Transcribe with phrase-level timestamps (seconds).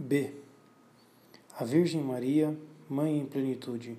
[0.00, 0.30] B.
[1.58, 2.56] A Virgem Maria,
[2.88, 3.98] Mãe em plenitude.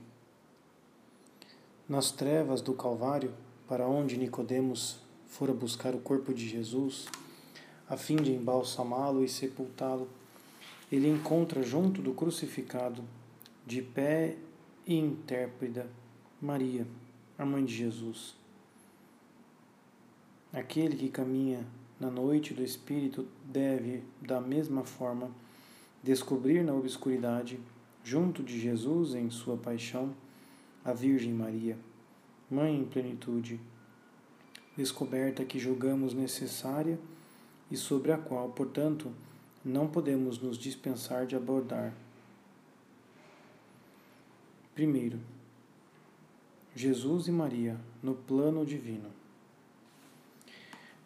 [1.90, 3.34] Nas trevas do Calvário,
[3.68, 7.06] para onde Nicodemos fora buscar o corpo de Jesus,
[7.90, 10.08] a fim de embalsamá-lo e sepultá-lo,
[10.90, 13.04] ele encontra junto do crucificado,
[13.68, 14.38] de pé
[14.88, 15.86] e intérprida,
[16.42, 16.88] Maria,
[17.38, 18.38] a mãe de Jesus.
[20.54, 21.68] Aquele que caminha
[22.00, 25.30] na noite do Espírito deve, da mesma forma,
[26.04, 27.60] descobrir na obscuridade,
[28.04, 30.14] junto de Jesus em sua paixão,
[30.84, 31.78] a Virgem Maria,
[32.50, 33.60] Mãe em plenitude,
[34.76, 36.98] descoberta que julgamos necessária
[37.70, 39.12] e sobre a qual, portanto,
[39.64, 41.94] não podemos nos dispensar de abordar.
[44.74, 45.20] Primeiro,
[46.76, 49.10] Jesus e Maria no plano divino.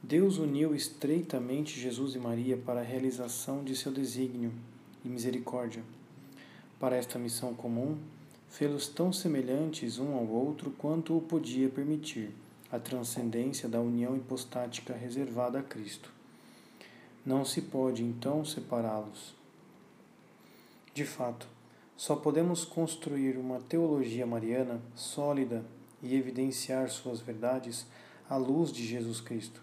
[0.01, 4.53] Deus uniu estreitamente Jesus e Maria para a realização de seu desígnio
[5.03, 5.83] e misericórdia.
[6.79, 7.97] Para esta missão comum,
[8.49, 12.31] fê-los tão semelhantes um ao outro quanto o podia permitir
[12.71, 16.11] a transcendência da união hipostática reservada a Cristo.
[17.25, 19.33] Não se pode então separá-los.
[20.93, 21.47] De fato,
[21.95, 25.63] só podemos construir uma teologia mariana sólida
[26.01, 27.85] e evidenciar suas verdades
[28.29, 29.61] à luz de Jesus Cristo.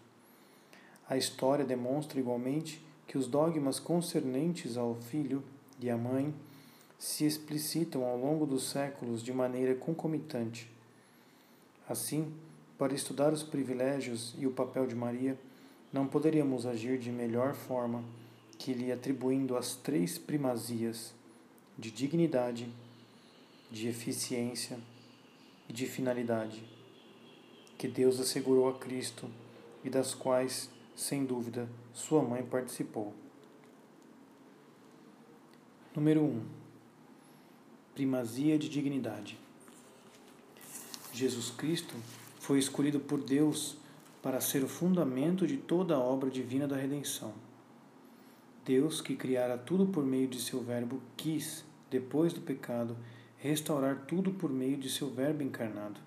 [1.09, 5.43] A história demonstra igualmente que os dogmas concernentes ao filho
[5.81, 6.33] e à mãe
[6.97, 10.71] se explicitam ao longo dos séculos de maneira concomitante.
[11.89, 12.33] Assim,
[12.79, 15.37] para estudar os privilégios e o papel de Maria,
[15.93, 18.05] não poderíamos agir de melhor forma
[18.57, 21.13] que lhe atribuindo as três primazias
[21.77, 22.73] de dignidade,
[23.73, 24.79] de eficiência
[25.69, 26.63] e de finalidade
[27.77, 29.29] que Deus assegurou a Cristo
[29.83, 33.15] e das quais sem dúvida, sua mãe participou.
[35.95, 36.25] Número 1.
[36.25, 36.43] Um,
[37.95, 39.39] primazia de dignidade.
[41.13, 41.95] Jesus Cristo
[42.39, 43.77] foi escolhido por Deus
[44.23, 47.35] para ser o fundamento de toda a obra divina da redenção.
[48.65, 52.97] Deus, que criara tudo por meio de seu Verbo, quis, depois do pecado,
[53.37, 56.01] restaurar tudo por meio de seu Verbo encarnado.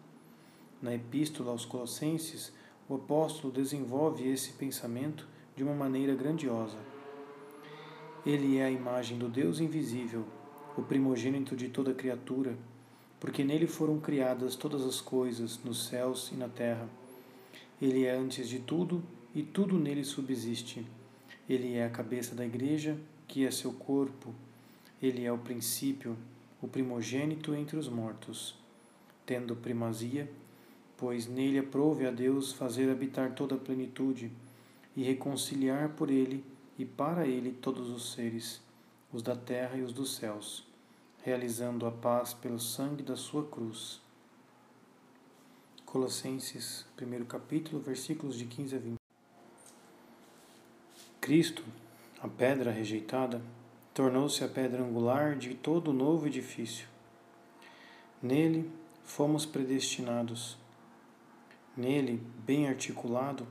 [0.81, 2.53] Na Epístola aos Colossenses,
[2.87, 6.77] o apóstolo desenvolve esse pensamento de uma maneira grandiosa.
[8.25, 10.25] Ele é a imagem do Deus invisível,
[10.77, 12.57] o primogênito de toda criatura,
[13.19, 16.87] porque nele foram criadas todas as coisas, nos céus e na terra.
[17.81, 19.03] Ele é antes de tudo
[19.33, 20.85] e tudo nele subsiste.
[21.49, 22.97] Ele é a cabeça da igreja,
[23.27, 24.33] que é seu corpo.
[25.01, 26.17] Ele é o princípio,
[26.61, 28.55] o primogênito entre os mortos,
[29.25, 30.29] tendo primazia
[31.03, 34.31] pois nele aprove a Deus fazer habitar toda a plenitude
[34.95, 36.43] e reconciliar por ele
[36.77, 38.61] e para ele todos os seres,
[39.11, 40.65] os da terra e os dos céus,
[41.23, 44.01] realizando a paz pelo sangue da sua cruz.
[45.85, 48.95] Colossenses, 1 capítulo, versículos de 15 a 20.
[51.21, 51.63] Cristo,
[52.21, 53.41] a pedra rejeitada,
[53.93, 56.87] tornou-se a pedra angular de todo o novo edifício.
[58.21, 58.69] Nele
[59.03, 60.57] fomos predestinados
[61.75, 63.47] Nele, bem articulado,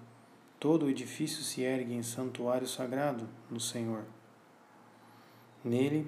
[0.62, 4.04] todo o edifício se ergue em santuário sagrado no Senhor.
[5.64, 6.06] Nele,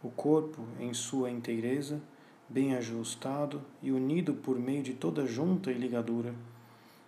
[0.00, 2.00] o corpo, em sua inteireza,
[2.48, 6.32] bem ajustado e unido por meio de toda junta e ligadura,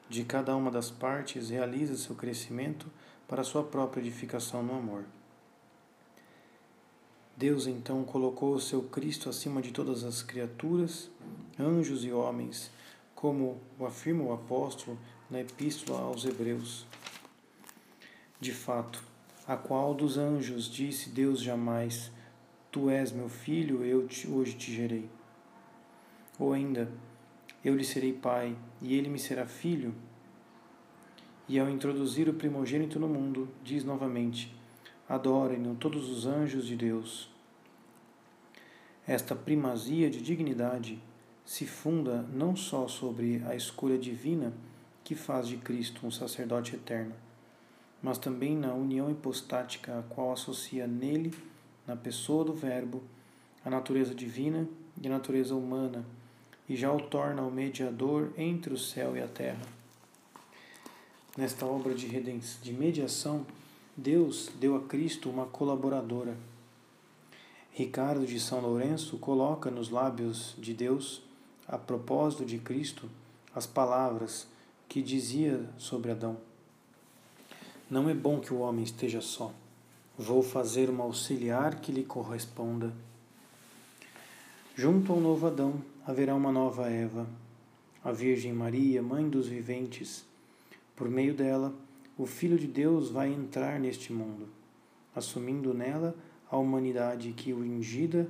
[0.09, 2.89] de cada uma das partes realiza seu crescimento
[3.29, 5.05] para sua própria edificação no amor.
[7.37, 11.09] Deus então colocou o seu Cristo acima de todas as criaturas,
[11.57, 12.73] anjos e homens,
[13.15, 14.99] como o afirma o apóstolo
[15.31, 16.87] na Epístola aos Hebreus.
[18.41, 19.03] De fato,
[19.47, 22.11] a qual dos anjos disse Deus jamais:
[22.71, 25.09] Tu és meu filho, eu te, hoje te gerei?
[26.39, 26.91] Ou ainda,
[27.63, 29.95] eu lhe serei pai e ele me será filho?
[31.47, 34.55] E ao introduzir o primogênito no mundo, diz novamente:
[35.07, 37.31] Adorem-no todos os anjos de Deus.
[39.07, 41.03] Esta primazia de dignidade
[41.45, 44.53] se funda não só sobre a escolha divina
[45.09, 47.15] que faz de Cristo um sacerdote eterno,
[48.03, 51.33] mas também na união hipostática a qual associa nele,
[51.87, 53.03] na pessoa do Verbo,
[53.65, 54.69] a natureza divina
[55.01, 56.05] e a natureza humana,
[56.69, 59.63] e já o torna o mediador entre o céu e a terra.
[61.39, 62.07] Nesta obra de,
[62.61, 63.47] de mediação,
[63.97, 66.37] Deus deu a Cristo uma colaboradora.
[67.73, 71.23] Ricardo de São Lourenço coloca nos lábios de Deus
[71.67, 73.09] a propósito de Cristo,
[73.55, 74.47] as palavras
[74.89, 76.39] que dizia sobre Adão:
[77.91, 79.53] Não é bom que o homem esteja só.
[80.17, 82.93] Vou fazer uma auxiliar que lhe corresponda.
[84.75, 87.29] Junto ao novo Adão haverá uma nova Eva,
[88.03, 90.25] a Virgem Maria, mãe dos viventes.
[90.97, 91.75] Por meio dela,
[92.17, 94.49] o Filho de Deus vai entrar neste mundo,
[95.15, 96.17] assumindo nela
[96.51, 98.29] a humanidade que, ungida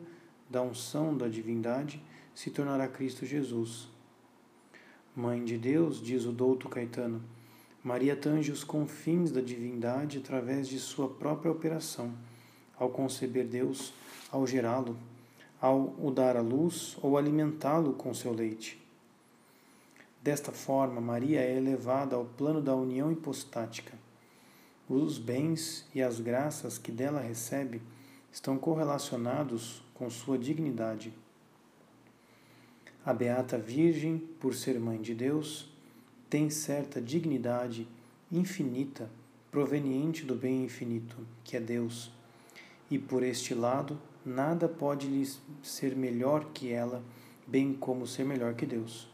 [0.51, 2.03] da unção da divindade,
[2.35, 3.89] se tornará Cristo Jesus.
[5.15, 7.23] Mãe de Deus, diz o douto Caetano,
[7.83, 12.13] Maria tange os confins da divindade através de sua própria operação,
[12.79, 13.93] ao conceber Deus,
[14.31, 14.97] ao gerá-lo,
[15.61, 18.81] ao o dar à luz ou alimentá-lo com seu leite.
[20.23, 23.93] Desta forma, Maria é elevada ao plano da união hipostática.
[24.89, 27.81] Os bens e as graças que dela recebe
[28.33, 31.13] estão correlacionados com sua dignidade.
[33.09, 35.73] A Beata Virgem, por ser mãe de Deus,
[36.29, 37.89] tem certa dignidade
[38.31, 39.09] infinita
[39.51, 42.13] proveniente do bem infinito, que é Deus,
[42.91, 45.27] e por este lado nada pode lhe
[45.63, 47.03] ser melhor que ela,
[47.47, 49.09] bem como ser melhor que Deus.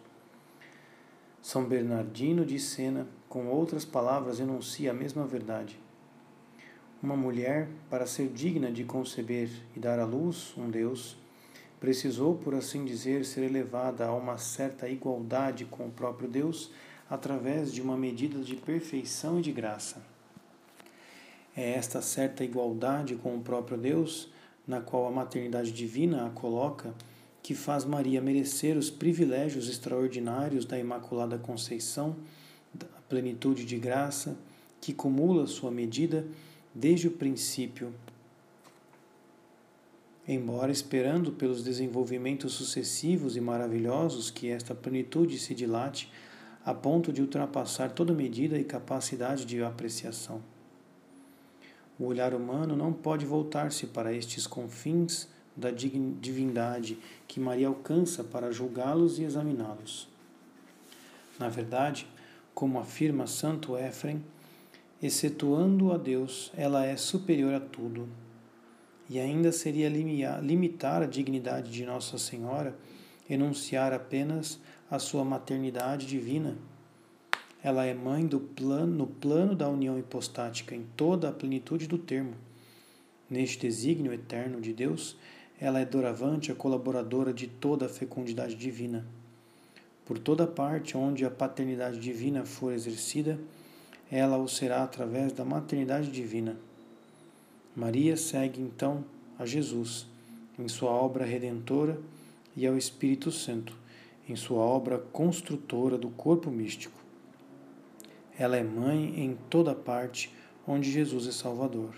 [1.41, 5.79] São Bernardino de Sena, com outras palavras, enuncia a mesma verdade.
[7.01, 11.17] Uma mulher, para ser digna de conceber e dar à luz um Deus,
[11.85, 16.71] precisou, por assim dizer, ser elevada a uma certa igualdade com o próprio Deus
[17.11, 20.03] através de uma medida de perfeição e de graça.
[21.55, 24.31] É esta certa igualdade com o próprio Deus,
[24.67, 26.95] na qual a maternidade divina a coloca,
[27.43, 32.17] que faz Maria merecer os privilégios extraordinários da Imaculada Conceição,
[32.73, 34.39] da plenitude de graça,
[34.81, 36.27] que cumula sua medida
[36.75, 37.93] desde o princípio.
[40.27, 46.11] Embora esperando pelos desenvolvimentos sucessivos e maravilhosos que esta plenitude se dilate
[46.65, 50.41] a ponto de ultrapassar toda medida e capacidade de apreciação.
[51.99, 56.99] O olhar humano não pode voltar-se para estes confins da divindade
[57.29, 60.09] que Maria alcança para julgá-los e examiná-los.
[61.39, 62.07] Na verdade,
[62.55, 64.25] como afirma Santo Éfrem,
[65.03, 68.09] excetuando a Deus, ela é superior a tudo.
[69.09, 72.75] E ainda seria limitar a dignidade de Nossa Senhora
[73.29, 74.61] enunciar apenas
[74.91, 76.57] a sua maternidade divina.
[77.63, 81.97] Ela é mãe do plano, no plano da união hipostática, em toda a plenitude do
[81.97, 82.35] termo.
[83.29, 85.17] Neste desígnio eterno de Deus,
[85.59, 89.07] ela é doravante a colaboradora de toda a fecundidade divina.
[90.05, 93.39] Por toda parte onde a paternidade divina for exercida,
[94.11, 96.59] ela o será através da maternidade divina.
[97.77, 99.05] Maria segue então
[99.37, 100.07] a Jesus
[100.57, 102.01] em sua obra redentora
[102.57, 103.77] e ao Espírito Santo
[104.29, 106.99] em sua obra construtora do corpo místico.
[108.39, 110.33] Ela é mãe em toda parte
[110.67, 111.95] onde Jesus é Salvador,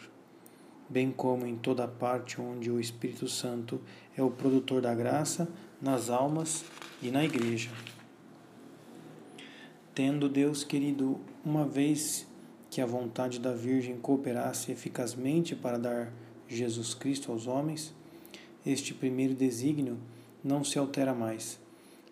[0.88, 3.80] bem como em toda parte onde o Espírito Santo
[4.16, 5.48] é o produtor da graça
[5.80, 6.64] nas almas
[7.02, 7.70] e na Igreja.
[9.94, 12.26] Tendo Deus querido uma vez
[12.76, 16.12] que a vontade da Virgem cooperasse eficazmente para dar
[16.46, 17.94] Jesus Cristo aos homens,
[18.66, 19.96] este primeiro desígnio
[20.44, 21.58] não se altera mais,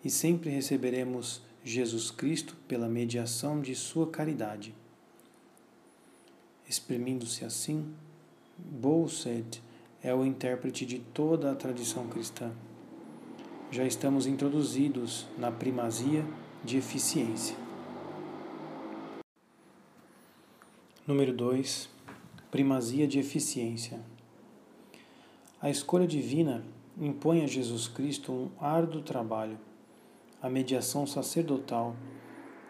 [0.03, 4.75] e sempre receberemos Jesus Cristo pela mediação de Sua caridade.
[6.67, 7.85] Exprimindo-se assim,
[8.57, 9.61] Bolsed
[10.03, 12.51] é o intérprete de toda a tradição cristã.
[13.71, 16.25] Já estamos introduzidos na primazia
[16.65, 17.64] de eficiência.
[21.07, 21.91] Número 2.
[22.51, 24.01] Primazia de eficiência.
[25.61, 26.65] A escolha divina
[26.99, 29.59] impõe a Jesus Cristo um árduo trabalho,
[30.41, 31.95] a mediação sacerdotal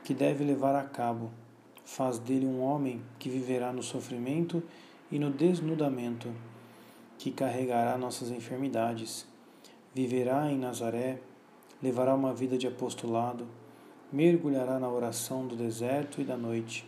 [0.03, 1.31] que deve levar a cabo,
[1.85, 4.61] faz dele um homem que viverá no sofrimento
[5.13, 6.29] e no desnudamento,
[7.17, 9.29] que carregará nossas enfermidades,
[9.95, 11.21] viverá em Nazaré,
[11.81, 13.47] levará uma vida de apostolado,
[14.13, 16.85] mergulhará na oração do deserto e da noite,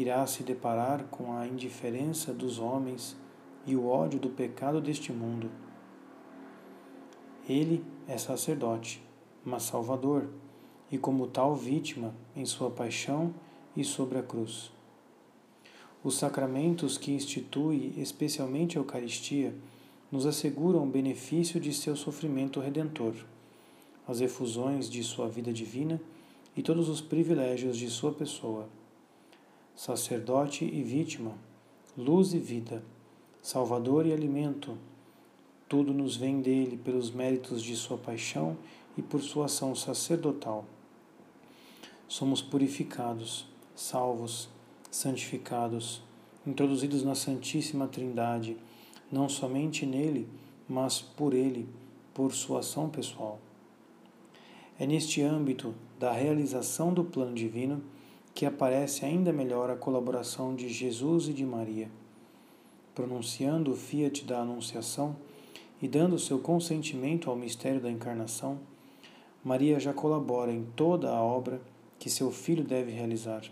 [0.00, 3.16] irá se deparar com a indiferença dos homens
[3.66, 5.50] e o ódio do pecado deste mundo
[7.52, 9.02] ele é sacerdote,
[9.44, 10.28] mas Salvador,
[10.88, 13.34] e como tal vítima em sua paixão
[13.76, 14.70] e sobre a cruz.
[16.04, 19.52] Os sacramentos que institui, especialmente a Eucaristia,
[20.12, 23.14] nos asseguram o benefício de seu sofrimento redentor,
[24.06, 26.00] as efusões de sua vida divina
[26.56, 28.68] e todos os privilégios de sua pessoa.
[29.82, 31.32] Sacerdote e vítima,
[31.96, 32.84] luz e vida,
[33.40, 34.76] Salvador e alimento,
[35.66, 38.58] tudo nos vem dele pelos méritos de sua paixão
[38.94, 40.66] e por sua ação sacerdotal.
[42.06, 44.50] Somos purificados, salvos,
[44.90, 46.02] santificados,
[46.46, 48.58] introduzidos na Santíssima Trindade,
[49.10, 50.28] não somente nele,
[50.68, 51.66] mas por ele,
[52.12, 53.38] por sua ação pessoal.
[54.78, 57.82] É neste âmbito da realização do plano divino
[58.34, 61.90] que aparece ainda melhor a colaboração de Jesus e de Maria.
[62.94, 65.16] Pronunciando o fiat da Anunciação
[65.80, 68.58] e dando seu consentimento ao mistério da encarnação,
[69.42, 71.60] Maria já colabora em toda a obra
[71.98, 73.42] que seu filho deve realizar.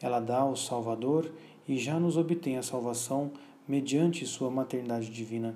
[0.00, 1.32] Ela dá ao Salvador
[1.66, 3.30] e já nos obtém a salvação
[3.66, 5.54] mediante sua maternidade divina.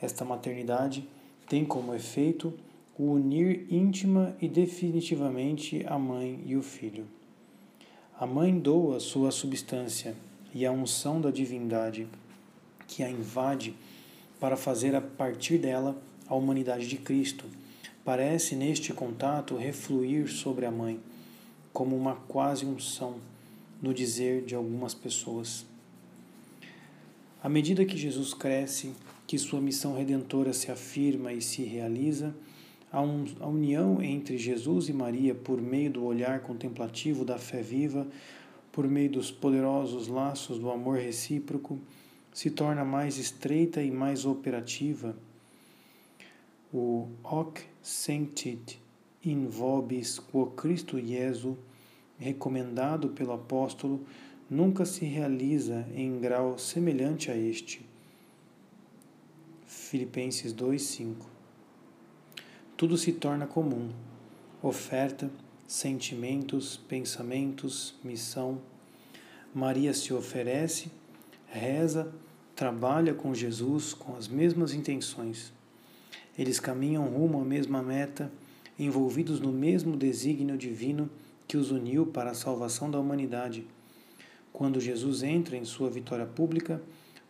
[0.00, 1.08] Esta maternidade
[1.48, 2.52] tem como efeito
[2.96, 7.06] o unir íntima e definitivamente a mãe e o filho.
[8.18, 10.14] A mãe doa sua substância
[10.54, 12.06] e a unção da divindade,
[12.86, 13.74] que a invade
[14.38, 17.44] para fazer a partir dela a humanidade de Cristo.
[18.04, 21.00] Parece neste contato refluir sobre a mãe,
[21.72, 23.16] como uma quase unção
[23.82, 25.66] no dizer de algumas pessoas.
[27.42, 28.92] À medida que Jesus cresce,
[29.26, 32.34] que sua missão redentora se afirma e se realiza,
[32.94, 38.06] a união entre Jesus e Maria por meio do olhar contemplativo da fé viva,
[38.70, 41.78] por meio dos poderosos laços do amor recíproco,
[42.32, 45.16] se torna mais estreita e mais operativa.
[46.72, 48.80] O hoc sentit
[49.24, 51.56] in vobis quo Cristo Jesu
[52.18, 54.00] recomendado pelo apóstolo,
[54.48, 57.84] nunca se realiza em grau semelhante a este.
[59.66, 61.33] Filipenses 2:5.
[62.76, 63.90] Tudo se torna comum:
[64.60, 65.30] oferta,
[65.64, 68.60] sentimentos, pensamentos, missão.
[69.54, 70.90] Maria se oferece,
[71.46, 72.12] reza,
[72.56, 75.52] trabalha com Jesus com as mesmas intenções.
[76.36, 78.28] Eles caminham rumo à mesma meta,
[78.76, 81.08] envolvidos no mesmo desígnio divino
[81.46, 83.64] que os uniu para a salvação da humanidade.
[84.52, 86.82] Quando Jesus entra em sua vitória pública,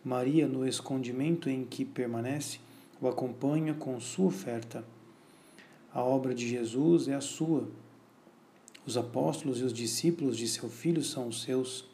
[0.03, 2.59] Maria, no escondimento em que permanece,
[2.99, 4.83] o acompanha com sua oferta.
[5.95, 7.69] A obra de Jesus é a sua.
[8.85, 11.85] Os apóstolos e os discípulos de seu filho são os seus.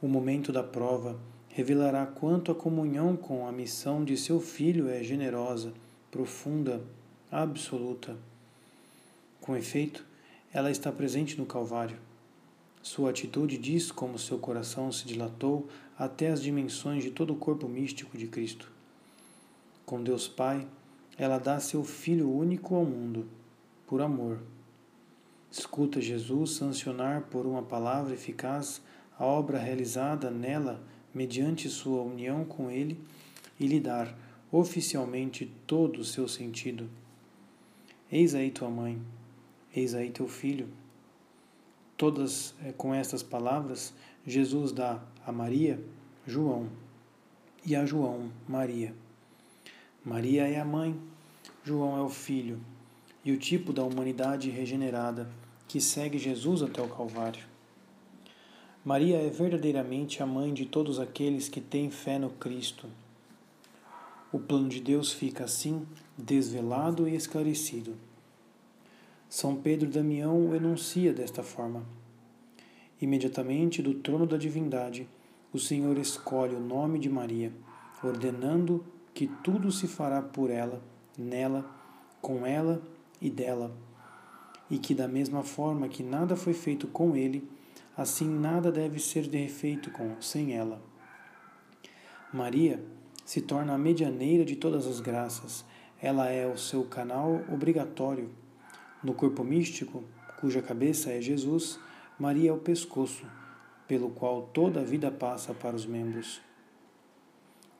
[0.00, 5.02] O momento da prova revelará quanto a comunhão com a missão de seu filho é
[5.02, 5.74] generosa,
[6.08, 6.84] profunda,
[7.32, 8.16] absoluta.
[9.40, 10.06] Com efeito,
[10.52, 11.98] ela está presente no Calvário.
[12.80, 17.68] Sua atitude diz como seu coração se dilatou até as dimensões de todo o corpo
[17.68, 18.70] místico de Cristo.
[19.84, 20.64] Com Deus Pai,
[21.20, 23.28] ela dá seu Filho único ao mundo,
[23.86, 24.40] por amor.
[25.50, 28.80] Escuta Jesus sancionar por uma palavra eficaz
[29.18, 32.98] a obra realizada nela mediante sua união com Ele
[33.58, 34.16] e lhe dar
[34.50, 36.88] oficialmente todo o seu sentido.
[38.10, 38.98] Eis aí tua mãe
[39.76, 40.70] Eis aí teu filho.
[41.98, 43.92] Todas é, com estas palavras,
[44.26, 45.78] Jesus dá a Maria
[46.26, 46.70] João
[47.66, 48.94] e a João Maria.
[50.04, 50.98] Maria é a mãe,
[51.62, 52.60] João é o filho
[53.24, 55.30] e o tipo da humanidade regenerada
[55.68, 57.44] que segue Jesus até o Calvário.
[58.84, 62.88] Maria é verdadeiramente a mãe de todos aqueles que têm fé no Cristo.
[64.32, 67.96] O plano de Deus fica assim desvelado e esclarecido
[69.30, 71.84] são Pedro Damião o enuncia desta forma.
[73.00, 75.08] Imediatamente do trono da divindade,
[75.52, 77.52] o Senhor escolhe o nome de Maria,
[78.02, 80.82] ordenando que tudo se fará por ela,
[81.16, 81.64] nela,
[82.20, 82.82] com ela
[83.20, 83.74] e dela,
[84.70, 87.48] e que da mesma forma que nada foi feito com ele,
[87.96, 90.80] assim nada deve ser feito com sem ela.
[92.32, 92.82] Maria
[93.24, 95.64] se torna a medianeira de todas as graças,
[96.00, 98.30] ela é o seu canal obrigatório
[99.02, 100.04] no corpo místico,
[100.40, 101.78] cuja cabeça é Jesus,
[102.18, 103.26] Maria é o pescoço,
[103.86, 106.40] pelo qual toda a vida passa para os membros.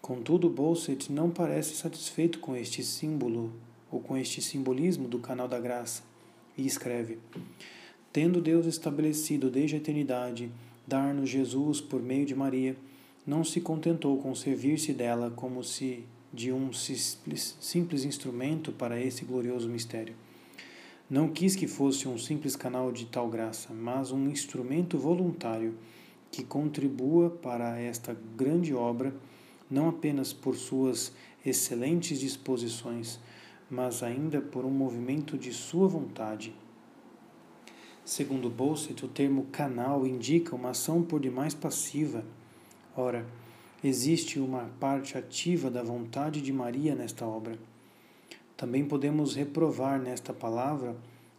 [0.01, 3.53] Contudo, Bolset não parece satisfeito com este símbolo
[3.91, 6.03] ou com este simbolismo do canal da graça
[6.57, 7.19] e escreve:
[8.13, 10.51] Tendo Deus estabelecido desde a eternidade
[10.87, 12.77] dar-nos Jesus por meio de Maria,
[13.27, 19.25] não se contentou com servir-se dela como se de um simples, simples instrumento para esse
[19.25, 20.15] glorioso mistério.
[21.09, 25.75] Não quis que fosse um simples canal de tal graça, mas um instrumento voluntário
[26.31, 29.13] que contribua para esta grande obra,
[29.71, 31.13] não apenas por suas
[31.45, 33.21] excelentes disposições,
[33.71, 36.55] mas ainda por um movimento de sua vontade.
[38.05, 42.25] Segundo Bolset, o termo canal indica uma ação por demais passiva.
[42.97, 43.25] Ora,
[43.85, 47.57] existe uma parte ativa da vontade de Maria nesta obra.
[48.57, 50.97] Também podemos reprovar nesta palavra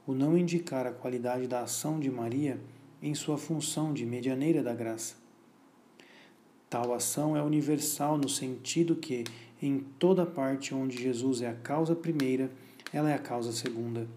[0.07, 2.59] o não indicar a qualidade da ação de Maria
[3.01, 5.20] em sua função de medianeira da graça.
[6.71, 9.25] Tal ação é universal no sentido que,
[9.61, 12.49] em toda parte onde Jesus é a causa primeira,
[12.93, 14.07] ela é a causa segunda.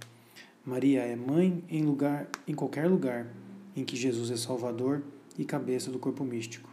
[0.64, 3.26] Maria é mãe em lugar em qualquer lugar
[3.75, 5.02] em que Jesus é Salvador
[5.37, 6.70] e cabeça do corpo místico.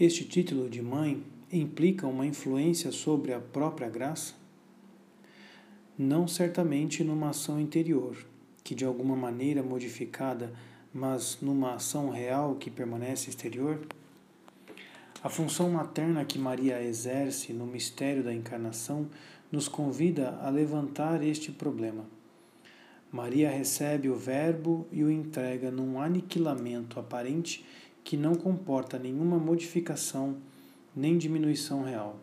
[0.00, 4.32] Este título de mãe implica uma influência sobre a própria graça?
[5.98, 8.16] Não certamente numa ação interior,
[8.64, 10.50] que de alguma maneira modificada
[10.92, 13.80] mas numa ação real que permanece exterior?
[15.22, 19.06] A função materna que Maria exerce no mistério da encarnação
[19.52, 22.04] nos convida a levantar este problema.
[23.12, 27.66] Maria recebe o Verbo e o entrega num aniquilamento aparente
[28.04, 30.36] que não comporta nenhuma modificação
[30.94, 32.18] nem diminuição real,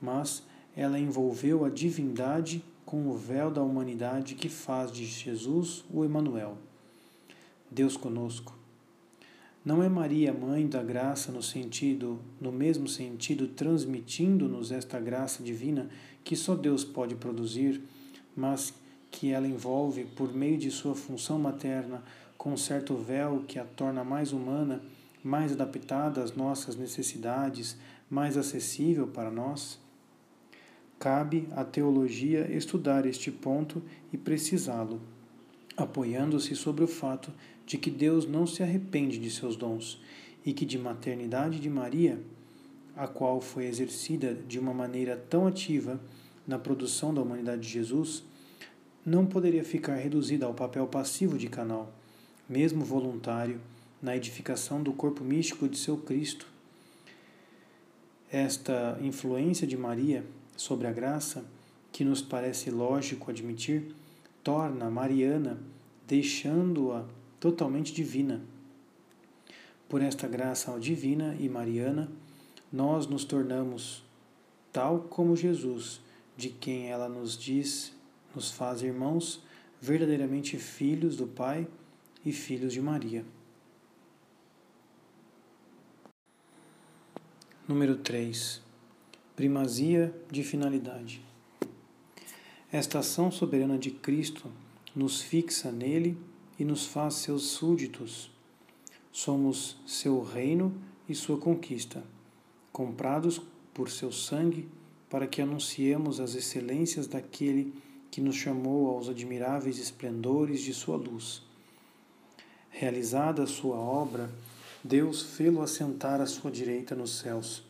[0.00, 0.42] mas
[0.76, 6.56] ela envolveu a divindade com o véu da humanidade que faz de Jesus o Emanuel.
[7.70, 8.56] Deus conosco.
[9.64, 15.90] Não é Maria mãe da graça no sentido, no mesmo sentido, transmitindo-nos esta graça divina
[16.24, 17.82] que só Deus pode produzir,
[18.34, 18.72] mas
[19.10, 22.02] que ela envolve por meio de sua função materna
[22.36, 24.80] com um certo véu que a torna mais humana,
[25.22, 27.76] mais adaptada às nossas necessidades,
[28.08, 29.78] mais acessível para nós?
[30.98, 33.82] Cabe à teologia estudar este ponto
[34.12, 35.00] e precisá-lo,
[35.78, 37.32] apoiando-se sobre o fato
[37.64, 40.00] de que Deus não se arrepende de seus dons
[40.44, 42.20] e que de maternidade de Maria,
[42.96, 46.00] a qual foi exercida de uma maneira tão ativa
[46.46, 48.24] na produção da humanidade de Jesus,
[49.06, 51.92] não poderia ficar reduzida ao papel passivo de canal,
[52.48, 53.60] mesmo voluntário,
[54.02, 56.46] na edificação do corpo místico de seu Cristo.
[58.30, 60.24] Esta influência de Maria
[60.56, 61.44] sobre a graça,
[61.92, 63.94] que nos parece lógico admitir,
[64.48, 65.58] torna Mariana,
[66.06, 67.04] deixando-a
[67.38, 68.40] totalmente divina.
[69.86, 72.10] Por esta graça divina e mariana,
[72.72, 74.02] nós nos tornamos
[74.72, 76.00] tal como Jesus,
[76.34, 77.94] de quem ela nos diz,
[78.34, 79.44] nos faz irmãos,
[79.82, 81.68] verdadeiramente filhos do Pai
[82.24, 83.26] e filhos de Maria.
[87.68, 88.62] Número 3.
[89.36, 91.27] Primazia de finalidade.
[92.70, 94.50] Esta ação soberana de Cristo
[94.94, 96.18] nos fixa nele
[96.58, 98.30] e nos faz seus súditos.
[99.10, 100.74] Somos seu reino
[101.08, 102.04] e sua conquista,
[102.70, 103.40] comprados
[103.72, 104.68] por seu sangue
[105.08, 107.72] para que anunciemos as excelências daquele
[108.10, 111.42] que nos chamou aos admiráveis esplendores de sua luz.
[112.68, 114.30] Realizada a sua obra,
[114.84, 117.62] Deus fê-lo assentar à sua direita nos céus,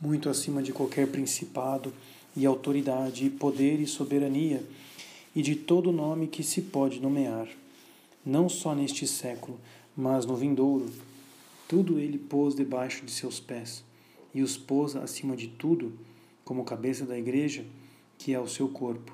[0.00, 1.92] muito acima de qualquer principado
[2.36, 4.64] e autoridade, e poder e soberania,
[5.34, 7.48] e de todo nome que se pode nomear
[8.24, 9.60] não só neste século,
[9.96, 10.90] mas no vindouro.
[11.68, 13.84] Tudo ele pôs debaixo de seus pés,
[14.32, 15.92] e os pôs acima de tudo,
[16.44, 17.64] como cabeça da igreja,
[18.18, 19.12] que é o seu corpo,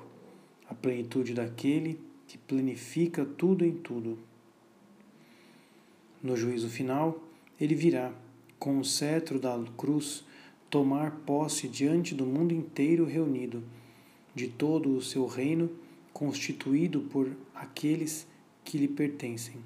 [0.69, 4.17] a plenitude daquele que planifica tudo em tudo.
[6.23, 7.21] No juízo final,
[7.59, 8.13] ele virá,
[8.57, 10.23] com o cetro da cruz,
[10.71, 13.61] tomar posse diante do mundo inteiro reunido,
[14.33, 15.69] de todo o seu reino,
[16.13, 18.25] constituído por aqueles
[18.63, 19.57] que lhe pertencem.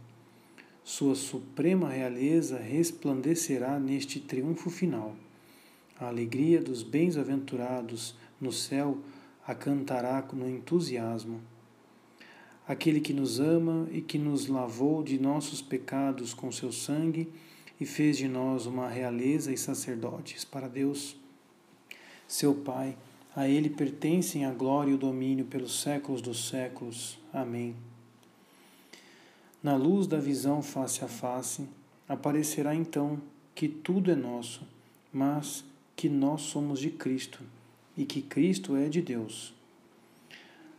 [0.84, 5.16] Sua suprema realeza resplandecerá neste triunfo final.
[6.00, 8.98] A alegria dos bens-aventurados no céu
[9.46, 11.40] a cantará no entusiasmo.
[12.68, 17.30] Aquele que nos ama e que nos lavou de nossos pecados com seu sangue
[17.80, 21.16] e fez de nós uma realeza e sacerdotes para Deus,
[22.28, 22.98] seu Pai,
[23.36, 27.20] a Ele pertencem a glória e o domínio pelos séculos dos séculos.
[27.34, 27.76] Amém.
[29.62, 31.68] Na luz da visão face a face,
[32.08, 33.20] aparecerá então
[33.54, 34.66] que tudo é nosso,
[35.12, 37.42] mas que nós somos de Cristo
[37.98, 39.54] e que Cristo é de Deus.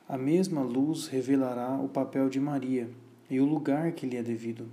[0.09, 2.89] A mesma luz revelará o papel de Maria
[3.29, 4.69] e o lugar que lhe é devido.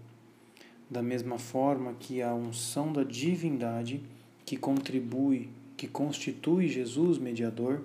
[0.94, 4.00] Da mesma forma que a unção da divindade,
[4.46, 7.82] que contribui, que constitui Jesus mediador,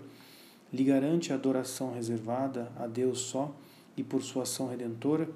[0.70, 3.50] lhe garante a adoração reservada a Deus só
[3.96, 5.26] e por sua ação redentora,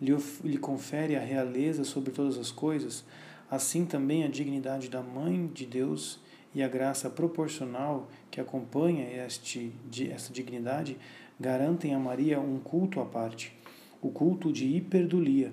[0.00, 3.04] lhe, lhe confere a realeza sobre todas as coisas,
[3.50, 6.18] assim também a dignidade da Mãe de Deus
[6.54, 9.70] e a graça proporcional que acompanha este,
[10.10, 10.96] esta dignidade
[11.38, 13.54] garantem a Maria um culto à parte,
[14.00, 15.52] o culto de hiperdulia,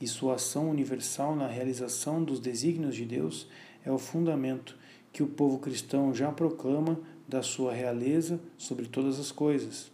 [0.00, 3.48] e sua ação universal na realização dos desígnios de Deus
[3.84, 4.76] é o fundamento
[5.12, 9.90] que o povo cristão já proclama da sua realeza sobre todas as coisas.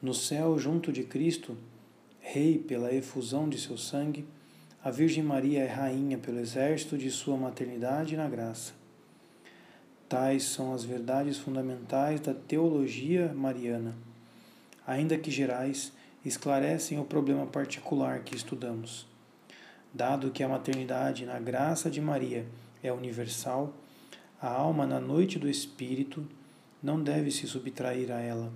[0.00, 1.56] No céu, junto de Cristo,
[2.20, 4.26] Rei pela efusão de seu sangue,
[4.84, 8.74] a Virgem Maria é rainha pelo exército de sua maternidade na graça.
[10.08, 13.94] Tais são as verdades fundamentais da teologia mariana.
[14.86, 15.92] Ainda que gerais,
[16.28, 19.06] esclarecem o problema particular que estudamos.
[19.92, 22.46] Dado que a maternidade na graça de Maria
[22.82, 23.72] é universal,
[24.40, 26.24] a alma na noite do Espírito
[26.82, 28.52] não deve se subtrair a ela.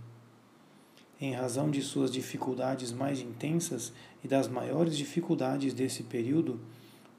[1.21, 6.61] Em razão de suas dificuldades mais intensas e das maiores dificuldades desse período,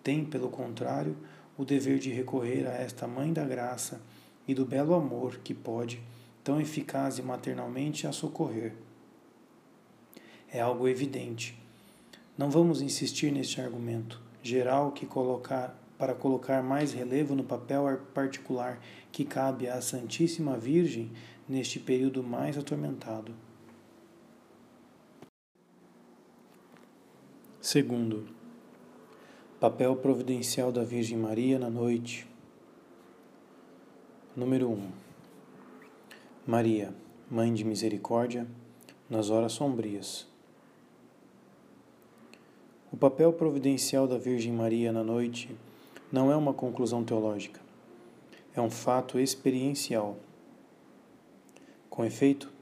[0.04, 1.18] tem, pelo contrário,
[1.58, 4.02] o dever de recorrer a esta Mãe da Graça
[4.48, 6.02] e do belo amor que pode,
[6.44, 8.74] tão eficaz e maternalmente, a socorrer.
[10.54, 11.60] É algo evidente.
[12.38, 18.80] Não vamos insistir neste argumento geral que colocar para colocar mais relevo no papel particular
[19.12, 21.12] que cabe à Santíssima Virgem
[21.50, 23.34] neste período mais atormentado.
[27.60, 28.28] Segundo,
[29.60, 32.28] papel providencial da Virgem Maria na noite.
[34.36, 34.74] Número 1.
[34.74, 34.92] Um,
[36.46, 36.94] Maria,
[37.32, 38.46] Mãe de Misericórdia,
[39.10, 40.33] nas horas sombrias.
[42.94, 45.50] O papel providencial da Virgem Maria na noite
[46.12, 47.60] não é uma conclusão teológica,
[48.54, 50.16] é um fato experiencial.
[51.90, 52.54] Com efeito,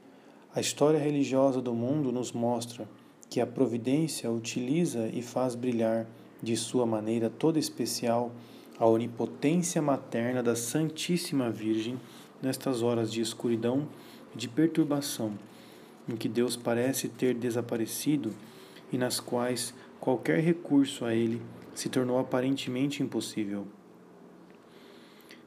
[0.54, 2.88] a história religiosa do mundo nos mostra
[3.28, 6.06] que a providência utiliza e faz brilhar
[6.42, 8.32] de sua maneira toda especial
[8.78, 12.00] a onipotência materna da Santíssima Virgem
[12.40, 13.86] nestas horas de escuridão
[14.34, 15.34] e de perturbação,
[16.08, 18.32] em que Deus parece ter desaparecido
[18.90, 21.40] e nas quais qualquer recurso a Ele
[21.76, 23.68] se tornou aparentemente impossível.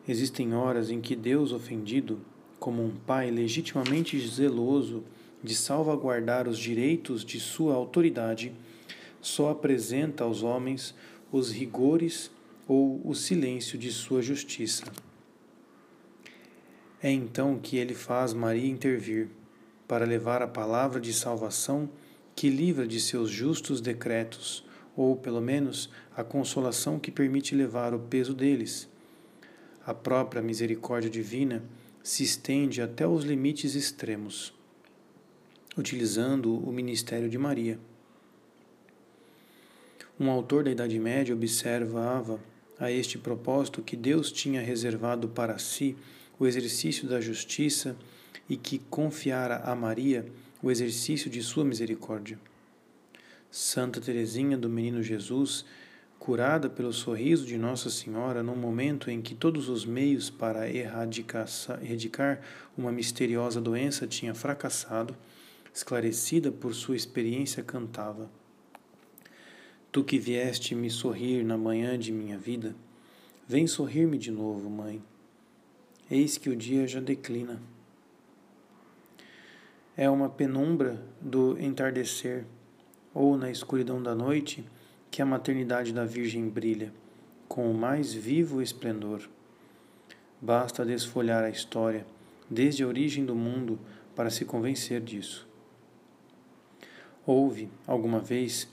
[0.08, 2.22] Existem horas em que Deus, ofendido,
[2.58, 5.04] como um pai legitimamente zeloso
[5.44, 8.54] de salvaguardar os direitos de sua autoridade,
[9.20, 10.96] só apresenta aos homens
[11.34, 12.32] os rigores
[12.65, 14.86] ou o silêncio de sua justiça.
[17.04, 19.28] É então que ele faz Maria intervir,
[19.86, 21.89] para levar a palavra de salvação
[22.36, 28.00] que livra de seus justos decretos ou, pelo menos, a consolação que permite levar o
[28.00, 28.89] peso deles.
[29.86, 31.63] A própria misericórdia divina
[32.04, 34.54] se estende até os limites extremos,
[35.78, 37.80] utilizando o ministério de Maria.
[40.19, 42.39] Um autor da Idade Média observava
[42.80, 45.95] a este propósito que Deus tinha reservado para si
[46.39, 47.98] o exercício da justiça
[48.50, 50.26] e que confiara a Maria
[50.62, 52.39] o exercício de sua misericórdia.
[53.50, 55.65] Santa Teresinha do Menino Jesus,
[56.20, 62.41] curada pelo sorriso de Nossa Senhora no momento em que todos os meios para erradicar
[62.78, 65.15] uma misteriosa doença tinha fracassado,
[65.74, 68.30] esclarecida por sua experiência, cantava:
[69.91, 72.76] Tu que vieste me sorrir na manhã de minha vida,
[73.48, 75.02] vem sorrir-me de novo, mãe.
[76.10, 77.62] Eis que o dia já declina.
[79.97, 82.43] É uma penumbra do entardecer
[83.13, 84.65] ou na escuridão da noite,
[85.10, 86.91] que a maternidade da Virgem brilha,
[87.47, 89.21] com o mais vivo esplendor.
[90.41, 92.05] Basta desfolhar a história,
[92.49, 93.79] desde a origem do mundo,
[94.13, 95.47] para se convencer disso.
[97.25, 98.67] Houve, alguma vez,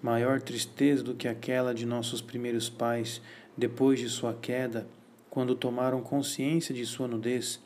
[0.00, 3.20] maior tristeza do que aquela de nossos primeiros pais
[3.56, 4.86] depois de sua queda,
[5.28, 7.60] quando tomaram consciência de sua nudez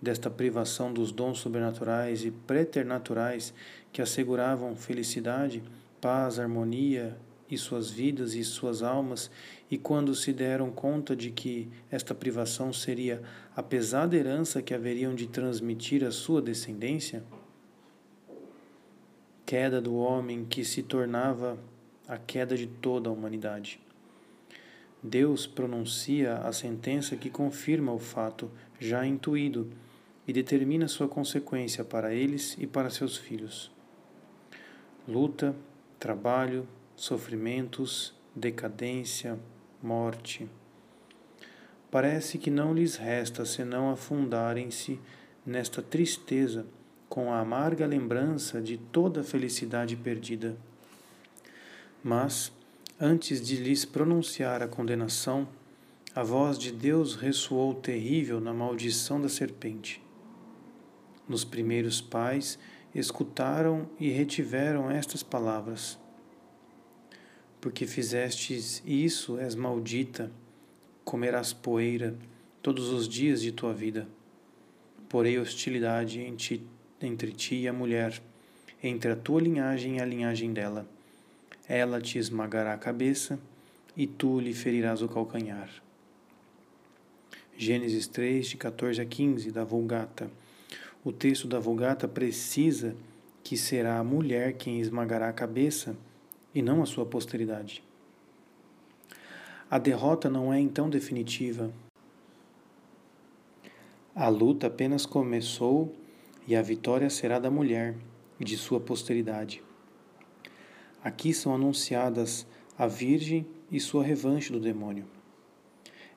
[0.00, 3.52] desta privação dos dons sobrenaturais e preternaturais
[3.92, 5.62] que asseguravam felicidade,
[6.00, 7.16] paz, harmonia
[7.50, 9.30] e suas vidas e suas almas,
[9.70, 13.22] e quando se deram conta de que esta privação seria
[13.54, 17.24] a pesada herança que haveriam de transmitir à sua descendência?
[19.44, 21.58] Queda do homem que se tornava
[22.06, 23.80] a queda de toda a humanidade.
[25.02, 29.70] Deus pronuncia a sentença que confirma o fato já intuído
[30.26, 33.70] e determina sua consequência para eles e para seus filhos.
[35.08, 35.54] Luta,
[35.98, 39.38] trabalho, sofrimentos, decadência,
[39.82, 40.48] morte.
[41.90, 45.00] Parece que não lhes resta senão afundarem-se
[45.44, 46.66] nesta tristeza
[47.08, 50.56] com a amarga lembrança de toda a felicidade perdida.
[52.04, 52.52] Mas,
[53.00, 55.48] antes de lhes pronunciar a condenação,
[56.14, 60.00] a voz de Deus ressoou terrível na maldição da serpente
[61.30, 62.58] nos primeiros pais,
[62.92, 65.96] escutaram e retiveram estas palavras:
[67.60, 70.28] Porque fizestes isso, és maldita,
[71.04, 72.16] comerás poeira
[72.60, 74.08] todos os dias de tua vida.
[75.08, 76.20] Porei hostilidade
[77.00, 78.20] entre ti e a mulher,
[78.82, 80.84] entre a tua linhagem e a linhagem dela.
[81.68, 83.38] Ela te esmagará a cabeça,
[83.96, 85.70] e tu lhe ferirás o calcanhar.
[87.56, 90.30] Gênesis 3, de 14 a 15, da Vulgata.
[91.02, 92.94] O texto da Vulgata precisa
[93.42, 95.96] que será a mulher quem esmagará a cabeça
[96.54, 97.82] e não a sua posteridade.
[99.70, 101.72] A derrota não é então definitiva.
[104.14, 105.94] A luta apenas começou
[106.46, 107.96] e a vitória será da mulher
[108.38, 109.62] e de sua posteridade.
[111.02, 115.06] Aqui são anunciadas a Virgem e sua revanche do demônio.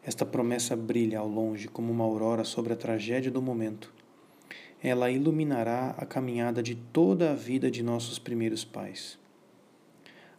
[0.04, 3.94] Esta promessa brilha ao longe como uma aurora sobre a tragédia do momento.
[4.84, 9.18] Ela iluminará a caminhada de toda a vida de nossos primeiros pais.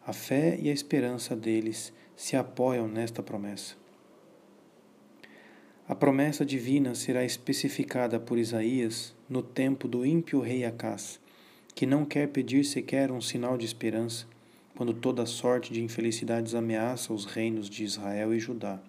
[0.07, 3.75] A fé e a esperança deles se apoiam nesta promessa.
[5.89, 11.19] A promessa divina será especificada por Isaías no tempo do ímpio rei Acás,
[11.75, 14.27] que não quer pedir sequer um sinal de esperança,
[14.77, 18.81] quando toda sorte de infelicidades ameaça os reinos de Israel e Judá.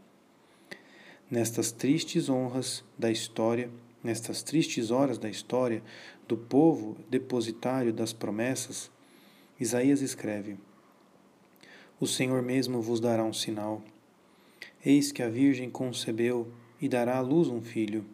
[1.30, 3.70] Nestas tristes honras da história,
[4.06, 5.84] nestas tristes horas da história
[6.28, 8.90] do povo depositário das promessas,
[9.60, 10.58] Isaías escreve:
[12.00, 13.82] O Senhor mesmo vos dará um sinal.
[14.86, 16.48] Eis que a Virgem concebeu
[16.80, 18.06] e dará à luz um filho,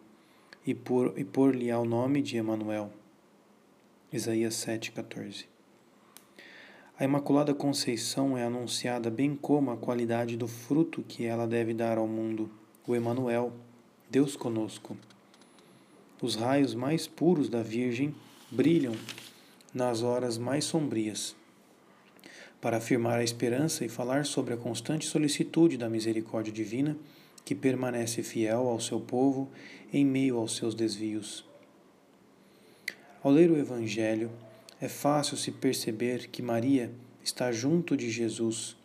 [0.66, 2.90] e pôr-lhe-á o nome de Emanuel.
[4.12, 5.52] Isaías 7,14
[7.02, 11.98] a Imaculada Conceição é anunciada bem como a qualidade do fruto que ela deve dar
[11.98, 12.48] ao mundo,
[12.86, 13.52] o Emanuel,
[14.08, 14.96] Deus conosco.
[16.22, 18.14] Os raios mais puros da Virgem
[18.48, 18.94] brilham
[19.74, 21.34] nas horas mais sombrias,
[22.60, 26.96] para afirmar a esperança e falar sobre a constante solicitude da misericórdia divina
[27.44, 29.50] que permanece fiel ao seu povo
[29.92, 31.44] em meio aos seus desvios.
[33.20, 34.30] Ao ler o Evangelho,
[34.80, 36.92] é fácil se perceber que Maria
[37.24, 38.76] está junto de Jesus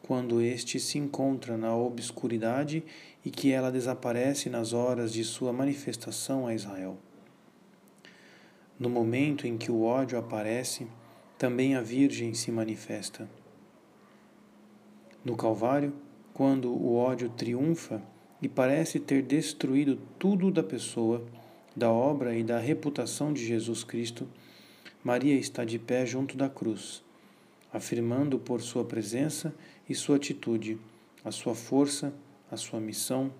[0.00, 2.84] quando este se encontra na obscuridade
[3.24, 6.98] e que ela desaparece nas horas de sua manifestação a Israel.
[8.78, 10.86] No momento em que o ódio aparece,
[11.38, 13.28] também a Virgem se manifesta.
[15.24, 15.92] No Calvário,
[16.34, 18.02] quando o ódio triunfa
[18.42, 21.24] e parece ter destruído tudo da pessoa,
[21.74, 24.28] da obra e da reputação de Jesus Cristo,
[25.02, 27.02] Maria está de pé junto da cruz,
[27.72, 29.54] afirmando por sua presença
[29.88, 30.78] e sua atitude
[31.24, 32.12] a sua força,
[32.54, 33.32] a sua missão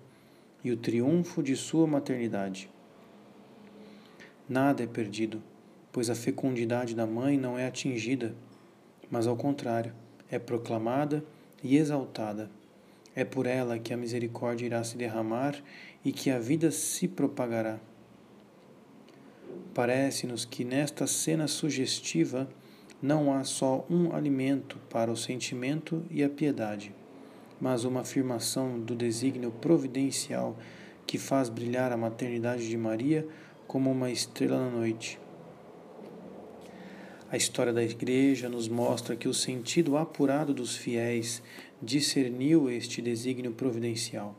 [0.63, 2.69] e o triunfo de sua maternidade.
[4.47, 5.41] Nada é perdido,
[5.91, 8.35] pois a fecundidade da mãe não é atingida,
[9.09, 9.93] mas ao contrário,
[10.29, 11.23] é proclamada
[11.63, 12.49] e exaltada.
[13.15, 15.55] É por ela que a misericórdia irá se derramar
[16.03, 17.79] e que a vida se propagará.
[19.73, 22.47] Parece-nos que nesta cena sugestiva
[23.01, 26.93] não há só um alimento para o sentimento e a piedade,
[27.65, 30.55] mas uma afirmação do desígnio providencial
[31.07, 33.27] que faz brilhar a maternidade de Maria
[33.65, 35.19] como uma estrela na noite.
[37.27, 41.41] A história da Igreja nos mostra que o sentido apurado dos fiéis
[41.81, 44.35] discerniu este desígnio providencial.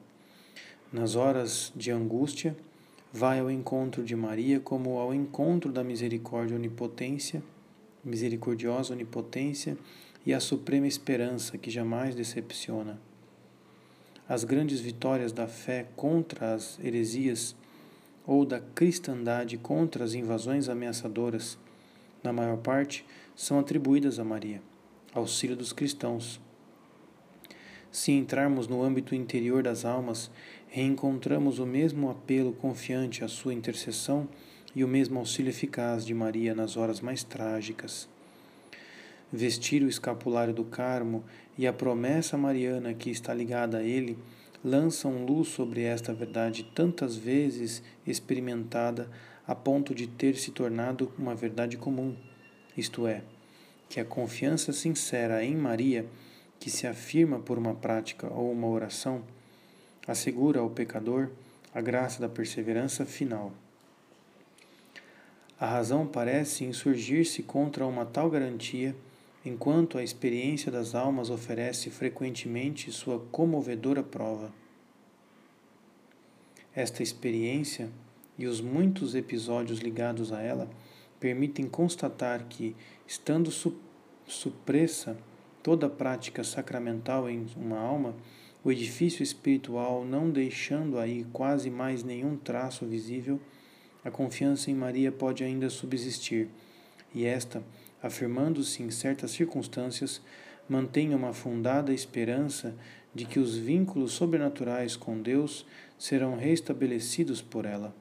[0.92, 2.56] Nas horas de angústia,
[3.12, 7.42] vai ao encontro de Maria como ao encontro da misericórdia onipotência,
[8.04, 9.76] misericordiosa onipotência
[10.24, 13.04] e a suprema esperança que jamais decepciona.
[14.28, 17.54] As grandes vitórias da fé contra as heresias
[18.26, 21.56] ou da cristandade contra as invasões ameaçadoras,
[22.24, 24.60] na maior parte, são atribuídas a Maria,
[25.14, 26.40] auxílio dos cristãos.
[27.92, 30.28] Se entrarmos no âmbito interior das almas,
[30.66, 34.28] reencontramos o mesmo apelo confiante à sua intercessão
[34.74, 38.08] e o mesmo auxílio eficaz de Maria nas horas mais trágicas.
[39.32, 41.24] Vestir o escapulário do Carmo
[41.58, 44.18] e a promessa mariana que está ligada a ele
[44.62, 49.08] lançam luz sobre esta verdade tantas vezes experimentada
[49.46, 52.16] a ponto de ter se tornado uma verdade comum,
[52.76, 53.22] isto é,
[53.88, 56.04] que a confiança sincera em Maria,
[56.58, 59.22] que se afirma por uma prática ou uma oração,
[60.06, 61.30] assegura ao pecador
[61.72, 63.52] a graça da perseverança final.
[65.58, 68.96] A razão parece insurgir-se contra uma tal garantia,
[69.46, 74.52] enquanto a experiência das almas oferece frequentemente sua comovedora prova.
[76.74, 77.88] Esta experiência
[78.36, 80.68] e os muitos episódios ligados a ela
[81.20, 82.74] permitem constatar que,
[83.06, 83.50] estando
[84.26, 85.16] supressa
[85.62, 88.16] toda prática sacramental em uma alma,
[88.64, 93.40] o edifício espiritual não deixando aí quase mais nenhum traço visível,
[94.04, 96.48] a confiança em Maria pode ainda subsistir,
[97.14, 97.62] e esta,
[98.02, 100.20] afirmando-se em certas circunstâncias,
[100.68, 102.74] mantém uma fundada esperança
[103.14, 105.66] de que os vínculos sobrenaturais com Deus
[105.98, 107.94] serão restabelecidos por ela.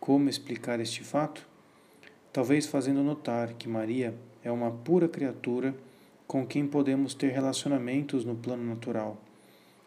[0.00, 1.46] Como explicar este fato?
[2.32, 5.74] Talvez fazendo notar que Maria é uma pura criatura
[6.26, 9.20] com quem podemos ter relacionamentos no plano natural,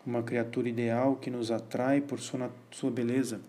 [0.05, 3.41] uma criatura ideal que nos atrai por sua, sua beleza,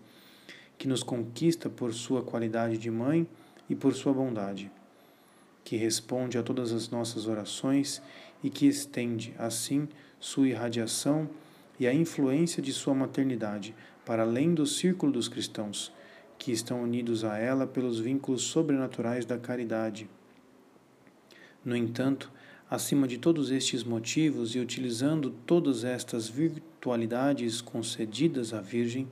[0.77, 3.27] que nos conquista por sua qualidade de mãe
[3.69, 4.69] e por sua bondade,
[5.71, 8.01] que responde a todas as nossas orações
[8.43, 9.87] e que estende, assim,
[10.19, 11.29] sua irradiação
[11.79, 13.73] e a influência de sua maternidade
[14.05, 15.89] para além do círculo dos cristãos,
[16.37, 20.09] que estão unidos a ela pelos vínculos sobrenaturais da caridade.
[21.63, 22.29] No entanto,
[22.69, 29.07] acima de todos estes motivos e utilizando todas estas virtualidades concedidas à Virgem,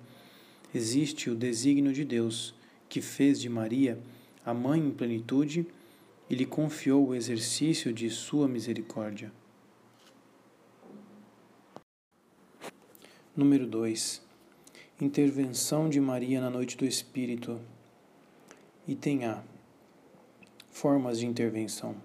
[0.76, 2.54] existe o desígnio de Deus,
[2.89, 3.98] que fez de Maria
[4.45, 5.65] a mãe em plenitude
[6.30, 9.32] e lhe confiou o exercício de sua misericórdia.
[13.36, 14.22] Número 2.
[15.02, 17.60] Intervenção de Maria na noite do Espírito.
[18.88, 19.44] Item A.
[20.70, 21.96] Formas de intervenção.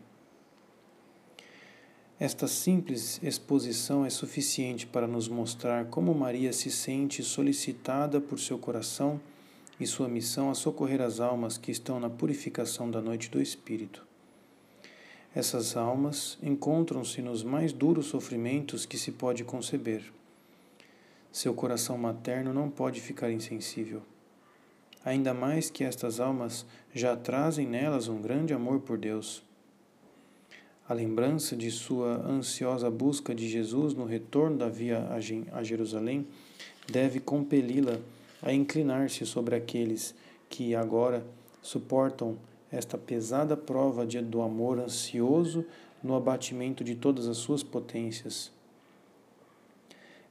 [2.19, 8.57] Esta simples exposição é suficiente para nos mostrar como Maria se sente solicitada por seu
[8.57, 9.21] coração
[9.81, 14.14] e sua missão a socorrer as almas que estão na purificação da noite do Espírito.
[15.35, 20.13] Essas almas encontram-se nos mais duros sofrimentos que se pode conceber.
[21.33, 24.01] Seu coração materno não pode ficar insensível.
[25.05, 29.43] Ainda mais que estas almas já trazem nelas um grande amor por Deus.
[30.89, 35.09] A lembrança de sua ansiosa busca de Jesus no retorno da via
[35.53, 36.27] a Jerusalém
[36.87, 37.99] deve compeli-la
[38.41, 40.15] a inclinar-se sobre aqueles
[40.49, 41.27] que agora
[41.61, 42.37] suportam
[42.75, 45.65] esta pesada prova de, do amor ansioso
[46.03, 48.53] no abatimento de todas as suas potências.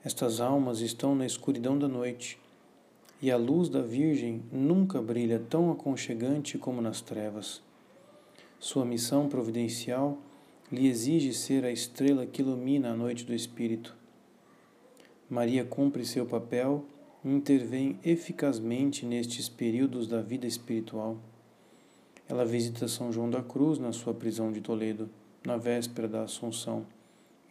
[0.04, 2.38] Estas almas estão na escuridão da noite,
[3.22, 7.62] e a luz da Virgem nunca brilha tão aconchegante como nas trevas.
[8.60, 10.18] Sua missão providencial
[10.70, 13.96] lhe exige ser a estrela que ilumina a noite do Espírito.
[15.30, 16.84] Maria cumpre seu papel
[17.24, 21.18] e intervém eficazmente nestes períodos da vida espiritual.
[22.28, 25.10] Ela visita São João da Cruz na sua prisão de Toledo,
[25.46, 26.86] na véspera da Assunção,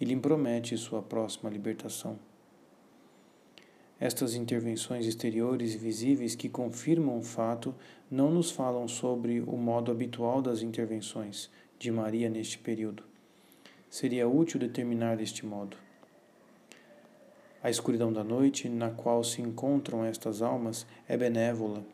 [0.00, 2.18] e lhe promete sua próxima libertação.
[4.00, 7.74] Estas intervenções exteriores e visíveis que confirmam o fato
[8.10, 13.04] não nos falam sobre o modo habitual das intervenções de Maria neste período.
[13.88, 15.76] Seria útil determinar deste modo.
[17.62, 21.84] A escuridão da noite, na qual se encontram estas almas, é benévola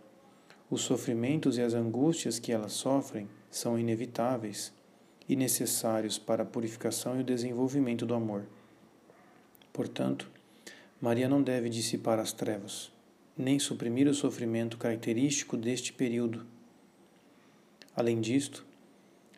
[0.70, 4.72] os sofrimentos e as angústias que elas sofrem são inevitáveis
[5.26, 8.44] e necessários para a purificação e o desenvolvimento do amor.
[9.72, 10.31] Portanto,
[11.00, 12.92] Maria não deve dissipar as trevas,
[13.37, 16.44] nem suprimir o sofrimento característico deste período.
[17.96, 18.66] Além disto,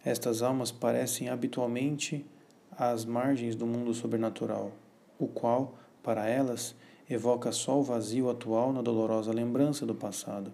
[0.04, 2.24] estas almas parecem habitualmente
[2.72, 4.72] às margens do mundo sobrenatural,
[5.18, 6.74] o qual, para elas,
[7.08, 10.52] evoca só o vazio atual na dolorosa lembrança do passado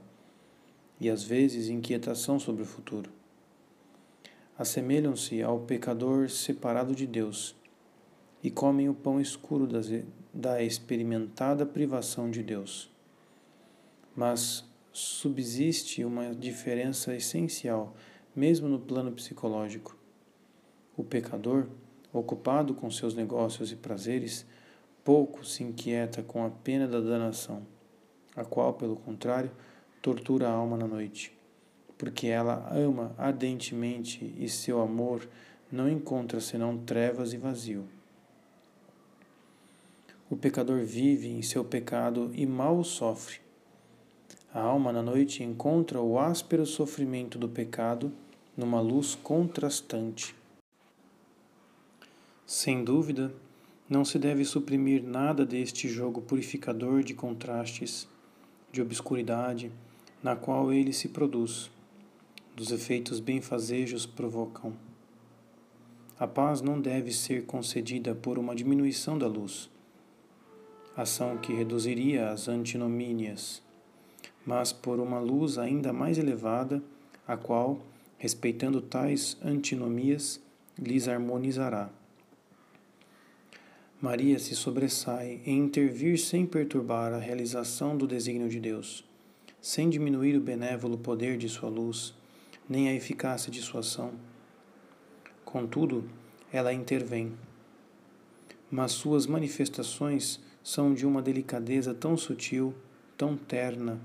[1.01, 3.11] e às vezes inquietação sobre o futuro.
[4.59, 7.55] Assemelham-se ao pecador separado de Deus
[8.43, 9.69] e comem o pão escuro
[10.33, 12.91] da experimentada privação de Deus.
[14.15, 17.95] Mas subsiste uma diferença essencial,
[18.35, 19.95] mesmo no plano psicológico.
[20.97, 21.67] O pecador,
[22.13, 24.47] ocupado com seus negócios e prazeres,
[25.05, 27.67] pouco se inquieta com a pena da danação,
[28.35, 29.51] a qual, pelo contrário,
[30.07, 31.37] tortura a alma na noite,
[31.99, 35.29] porque ela ama ardentemente e seu amor
[35.71, 37.89] não encontra senão trevas e vazio.
[40.31, 43.41] O pecador vive em seu pecado e mal o sofre.
[44.55, 48.13] A alma na noite encontra o áspero sofrimento do pecado
[48.57, 50.37] numa luz contrastante.
[52.47, 53.35] Sem dúvida,
[53.91, 58.07] não se deve suprimir nada deste jogo purificador de contrastes,
[58.71, 59.73] de obscuridade,
[60.23, 61.71] na qual ele se produz,
[62.55, 64.73] dos efeitos benfazejos provocam.
[66.19, 69.69] A paz não deve ser concedida por uma diminuição da luz,
[70.97, 73.63] ação que reduziria as antinomínias,
[74.45, 76.83] mas por uma luz ainda mais elevada,
[77.29, 77.79] a qual,
[78.17, 80.41] respeitando tais antinomias,
[80.79, 81.91] lhes harmonizará.
[84.01, 89.06] Maria se sobressai em intervir sem perturbar a realização do desígnio de Deus
[89.67, 92.15] sem diminuir o benévolo poder de sua luz,
[92.69, 94.13] nem a eficácia de sua ação.
[95.45, 96.09] Contudo,
[96.53, 97.33] ela intervém.
[98.71, 102.73] mas suas manifestações são de uma delicadeza tão sutil,
[103.19, 104.01] tão terna.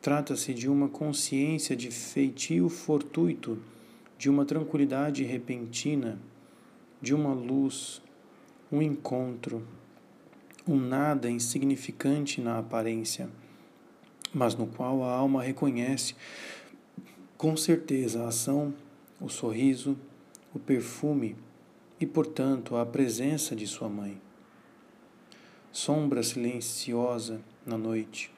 [0.00, 3.60] Trata-se de uma consciência de feitio fortuito,
[4.16, 6.16] de uma tranquilidade repentina,
[7.02, 8.00] de uma luz,
[8.70, 9.66] um encontro,
[10.64, 13.28] um nada insignificante na aparência,
[14.34, 16.14] mas no qual a alma reconhece
[17.38, 18.74] com certeza a ação,
[19.20, 19.96] o sorriso,
[20.54, 21.36] o perfume
[22.00, 24.20] e, portanto, a presença de sua mãe
[25.74, 28.30] sombra silenciosa na noite.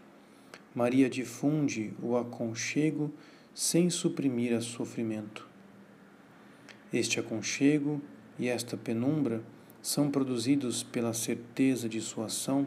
[0.74, 3.12] Maria difunde o aconchego
[3.54, 5.46] sem suprimir a sofrimento.
[6.90, 8.00] Este aconchego
[8.38, 9.42] e esta penumbra
[9.82, 12.66] são produzidos pela certeza de sua ação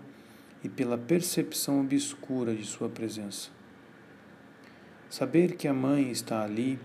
[0.63, 3.49] e pela percepção obscura de sua presença.
[5.09, 6.79] Saber que a mãe está ali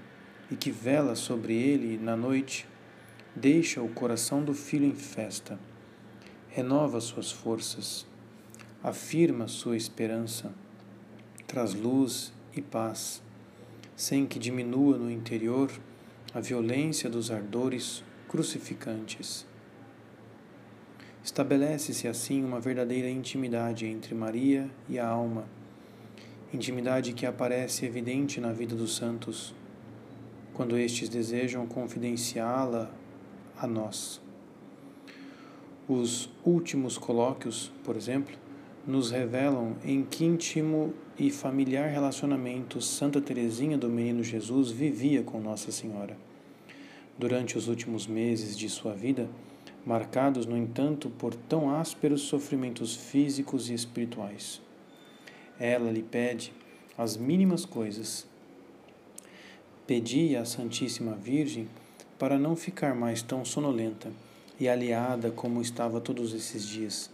[0.50, 2.66] e que vela sobre ele na noite
[3.34, 5.58] deixa o coração do filho em festa
[6.54, 8.06] renova suas forças,
[8.80, 10.54] afirma sua esperança,
[11.48, 13.20] traz luz e paz,
[13.96, 15.68] sem que diminua no interior
[16.32, 19.44] a violência dos ardores crucificantes.
[21.24, 25.46] Estabelece-se assim uma verdadeira intimidade entre Maria e a alma,
[26.52, 29.54] intimidade que aparece evidente na vida dos santos,
[30.52, 32.90] quando estes desejam confidenciá-la
[33.56, 34.20] a nós.
[35.88, 38.36] Os últimos colóquios, por exemplo,
[38.86, 45.40] nos revelam em que íntimo e familiar relacionamento Santa Teresinha do Menino Jesus vivia com
[45.40, 46.18] Nossa Senhora.
[47.18, 49.26] Durante os últimos meses de sua vida,
[49.84, 54.60] marcados, no entanto, por tão ásperos sofrimentos físicos e espirituais.
[55.58, 56.52] Ela lhe pede
[56.96, 58.26] as mínimas coisas.
[59.86, 61.68] Pedia à Santíssima Virgem
[62.18, 64.10] para não ficar mais tão sonolenta
[64.58, 67.10] e aliada como estava todos esses dias.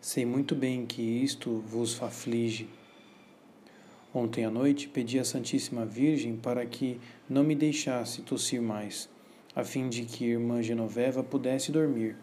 [0.00, 2.68] Sei muito bem que isto vos aflige.
[4.14, 9.08] Ontem à noite pedi à Santíssima Virgem para que não me deixasse tossir mais,
[9.54, 12.16] a fim de que irmã Genoveva pudesse dormir.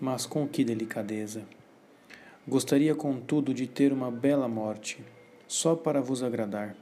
[0.00, 1.42] Mas com que delicadeza!
[2.46, 5.04] Gostaria, contudo, de ter uma bela morte,
[5.46, 6.76] só para vos agradar.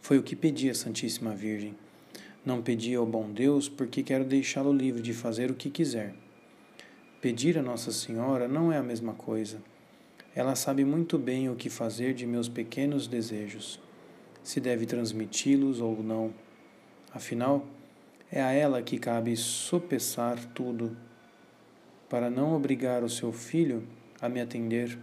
[0.00, 1.74] Foi o que pedi à Santíssima Virgem.
[2.44, 6.14] Não pedi ao bom Deus porque quero deixá-lo livre de fazer o que quiser.
[7.20, 9.62] Pedir a Nossa Senhora não é a mesma coisa.
[10.34, 13.78] Ela sabe muito bem o que fazer de meus pequenos desejos,
[14.42, 16.32] se deve transmiti-los ou não.
[17.14, 17.66] Afinal,
[18.30, 20.96] é a ela que cabe sopesar tudo,
[22.08, 23.86] para não obrigar o seu filho
[24.20, 24.98] a me atender,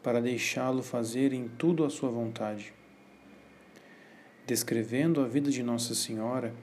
[0.00, 2.72] para deixá-lo fazer em tudo a sua vontade.
[4.46, 6.54] Descrevendo a vida de Nossa Senhora,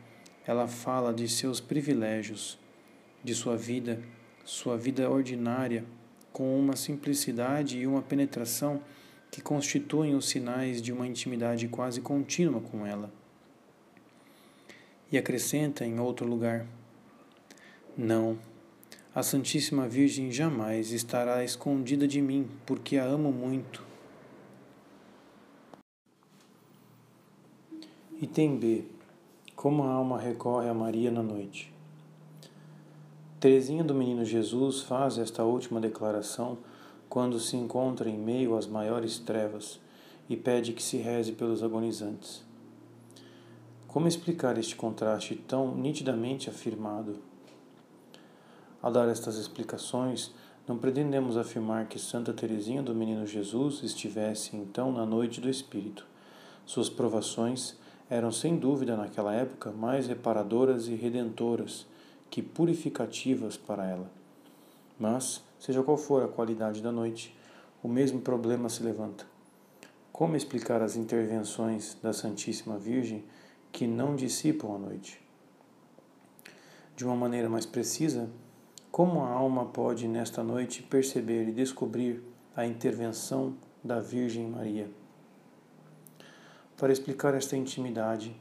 [0.48, 2.58] ela fala de seus privilégios,
[3.22, 4.02] de sua vida,
[4.46, 5.84] sua vida ordinária,
[6.32, 8.82] com uma simplicidade e uma penetração
[9.30, 13.12] que constituem os sinais de uma intimidade quase contínua com ela.
[15.12, 16.66] E acrescenta em outro lugar:
[17.98, 18.38] Não,
[19.14, 23.84] a Santíssima Virgem jamais estará escondida de mim, porque a amo muito.
[28.22, 28.96] Item B
[29.66, 31.74] como a alma recorre a Maria na noite.
[33.40, 36.60] Teresinha do Menino Jesus faz esta última declaração
[37.10, 39.80] quando se encontra em meio às maiores trevas
[40.30, 42.45] e pede que se reze pelos agonizantes.
[43.96, 47.16] Como explicar este contraste tão nitidamente afirmado?
[48.82, 50.32] Ao dar estas explicações,
[50.68, 56.06] não pretendemos afirmar que Santa Teresinha do Menino Jesus estivesse então na noite do Espírito.
[56.66, 57.78] Suas provações
[58.10, 61.88] eram sem dúvida naquela época mais reparadoras e redentoras
[62.30, 64.12] que purificativas para ela.
[65.00, 67.34] Mas, seja qual for a qualidade da noite,
[67.82, 69.26] o mesmo problema se levanta.
[70.12, 73.24] Como explicar as intervenções da Santíssima Virgem
[73.76, 75.22] que não dissipam a noite?
[76.96, 78.30] De uma maneira mais precisa,
[78.90, 82.24] como a alma pode nesta noite perceber e descobrir
[82.56, 83.54] a intervenção
[83.84, 84.90] da Virgem Maria?
[86.78, 88.34] Para explicar esta intimidade,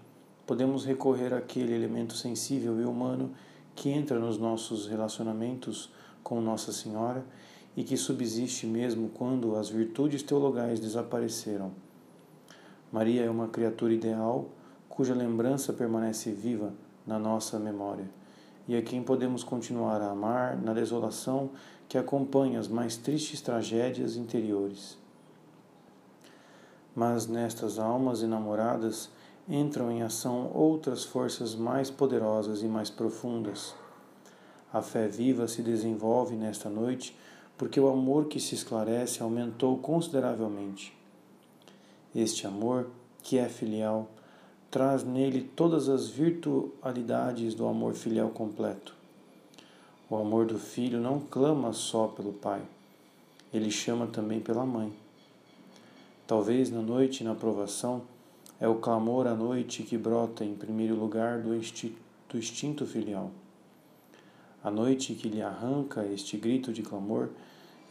[0.46, 3.34] podemos recorrer àquele elemento sensível e humano
[3.74, 7.26] que entra nos nossos relacionamentos com Nossa Senhora
[7.76, 11.72] e que subsiste mesmo quando as virtudes teologais desapareceram.
[12.92, 14.48] Maria é uma criatura ideal
[14.94, 16.72] cuja lembrança permanece viva
[17.06, 18.08] na nossa memória
[18.66, 21.50] e a quem podemos continuar a amar na desolação
[21.88, 24.96] que acompanha as mais tristes tragédias interiores
[26.94, 29.10] mas nestas almas enamoradas
[29.48, 33.74] entram em ação outras forças mais poderosas e mais profundas.
[34.72, 37.16] A fé viva se desenvolve nesta noite
[37.58, 40.96] porque o amor que se esclarece aumentou consideravelmente.
[42.14, 42.88] Este amor,
[43.22, 44.08] que é filial,
[44.74, 48.92] traz nele todas as virtualidades do amor filial completo.
[50.10, 52.60] O amor do filho não clama só pelo pai,
[53.52, 54.92] ele chama também pela mãe.
[56.26, 58.02] Talvez na noite na provação
[58.58, 63.30] é o clamor à noite que brota em primeiro lugar do, instinto filial.
[64.60, 67.28] A noite que lhe arranca este grito de clamor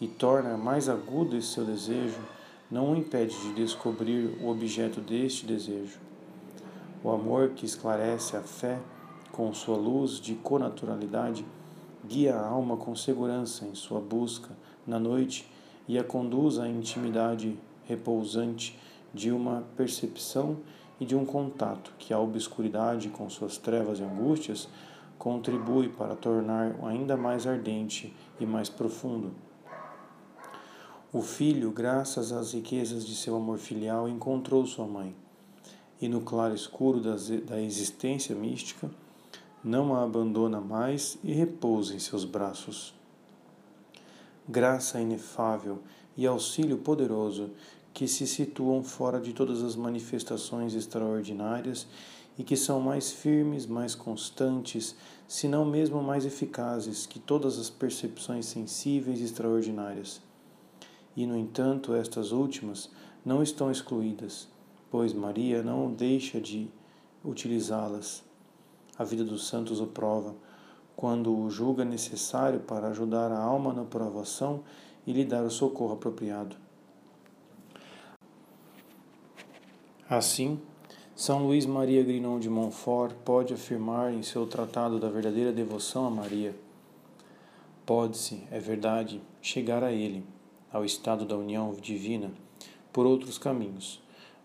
[0.02, 2.20] e torna mais agudo esse seu desejo,
[2.70, 6.12] não o impede de descobrir o objeto deste desejo.
[7.04, 8.80] O amor que esclarece a fé
[9.34, 11.46] com sua luz de conaturalidade
[12.06, 14.52] guia a alma com segurança em sua busca
[14.88, 15.52] na noite
[15.86, 18.80] e a conduz à intimidade repousante
[19.14, 20.60] de uma percepção
[20.98, 24.70] e de um contato que a obscuridade com suas trevas e angústias
[25.18, 29.34] contribui para tornar ainda mais ardente e mais profundo.
[31.12, 35.14] O filho, graças às riquezas de seu amor filial, encontrou sua mãe,
[36.04, 38.92] e no claro escuro da existência mística,
[39.64, 42.94] não a abandona mais e repousa em seus braços.
[44.46, 45.80] Graça inefável
[46.18, 47.52] e auxílio poderoso
[47.94, 51.88] que se situam fora de todas as manifestações extraordinárias
[52.38, 57.70] e que são mais firmes, mais constantes, se não mesmo mais eficazes que todas as
[57.70, 60.22] percepções sensíveis e extraordinárias.
[61.16, 62.90] E, no entanto, estas últimas
[63.24, 64.52] não estão excluídas,
[64.94, 66.70] pois Maria não deixa de
[67.26, 68.24] utilizá-las.
[68.96, 70.36] A vida dos santos o prova,
[70.96, 74.62] quando o julga necessário para ajudar a alma na provação
[75.08, 76.56] e lhe dar o socorro apropriado.
[80.08, 80.62] Assim,
[81.16, 86.12] São Luís Maria Grinon de Montfort pode afirmar em seu Tratado da Verdadeira Devoção a
[86.12, 86.56] Maria:
[87.84, 90.24] Pode-se, é verdade, chegar a Ele,
[90.72, 92.32] ao estado da união divina,
[92.92, 94.03] por outros caminhos,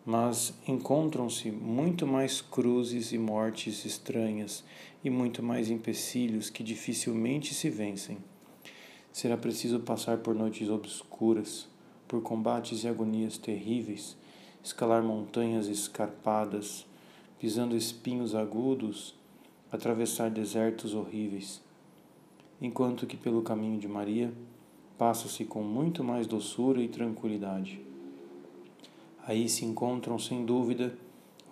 [0.08, 4.64] mas encontram-se muito mais cruzes e mortes estranhas
[5.04, 8.16] e muito mais empecilhos que dificilmente se vencem.
[9.12, 11.68] Será preciso passar por noites obscuras,
[12.08, 14.16] por combates e agonias terríveis
[14.64, 16.86] escalar montanhas escarpadas,
[17.38, 19.14] pisando espinhos agudos,
[19.70, 21.60] atravessar desertos horríveis,
[22.62, 24.32] enquanto que pelo caminho de Maria
[24.96, 27.87] passa-se com muito mais doçura e tranquilidade.
[29.28, 30.96] Aí se encontram, sem dúvida,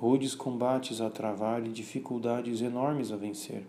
[0.00, 3.66] rudes combates a travar e dificuldades enormes a vencer.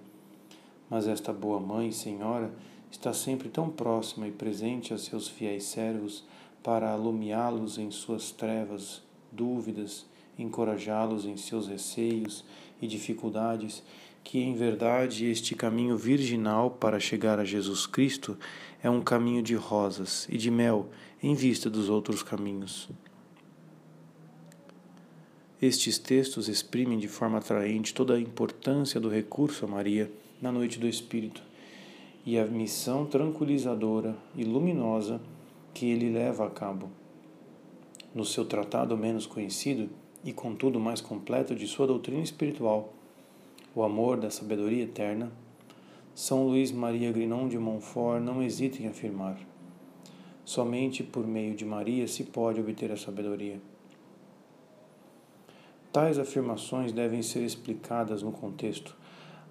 [0.90, 2.50] Mas esta boa mãe, Senhora,
[2.90, 6.24] está sempre tão próxima e presente a seus fiéis servos
[6.64, 10.06] para alumiá-los em suas trevas dúvidas,
[10.40, 12.46] encorajá-los em seus receios
[12.82, 13.84] e dificuldades,
[14.24, 18.38] que em verdade este caminho virginal para chegar a Jesus Cristo
[18.82, 20.88] é um caminho de rosas e de mel
[21.22, 22.90] em vista dos outros caminhos.
[25.60, 30.78] Estes textos exprimem de forma atraente toda a importância do recurso a Maria na noite
[30.78, 31.42] do Espírito
[32.24, 35.20] e a missão tranquilizadora e luminosa
[35.74, 36.92] que ele leva a cabo
[38.14, 39.90] no seu tratado menos conhecido
[40.24, 42.94] e contudo mais completo de sua doutrina espiritual,
[43.76, 45.32] O Amor da Sabedoria Eterna,
[46.16, 49.40] São Luís Maria Grinon de Montfort não hesita em afirmar:
[50.44, 53.60] somente por meio de Maria se pode obter a sabedoria.
[55.98, 58.96] Tais afirmações devem ser explicadas no contexto.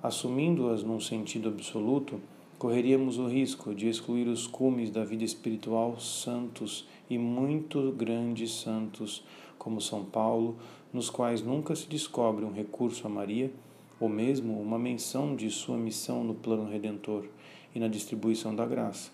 [0.01, 2.21] Assumindo-as num sentido absoluto,
[2.57, 9.25] correríamos o risco de excluir os cumes da vida espiritual santos e muito grandes santos,
[9.59, 10.57] como São Paulo,
[10.93, 13.51] nos quais nunca se descobre um recurso a Maria,
[13.99, 17.25] ou mesmo uma menção de sua missão no plano redentor
[17.75, 19.11] e na distribuição da graça.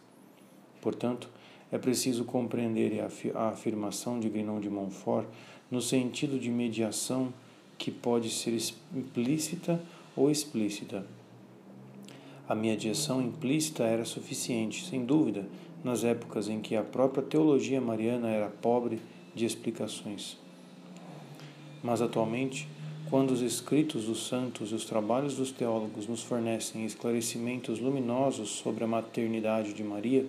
[0.82, 1.30] Portanto,
[1.70, 3.00] é preciso compreender
[3.34, 5.26] a afirmação de Guinon de Montfort
[5.72, 7.32] no sentido de mediação
[7.78, 8.54] que pode ser
[8.94, 9.82] implícita
[10.14, 11.06] ou explícita.
[12.46, 15.46] A mediação implícita era suficiente, sem dúvida,
[15.82, 19.00] nas épocas em que a própria teologia mariana era pobre
[19.34, 20.36] de explicações.
[21.82, 22.68] Mas atualmente,
[23.08, 28.84] quando os escritos dos santos e os trabalhos dos teólogos nos fornecem esclarecimentos luminosos sobre
[28.84, 30.26] a maternidade de Maria,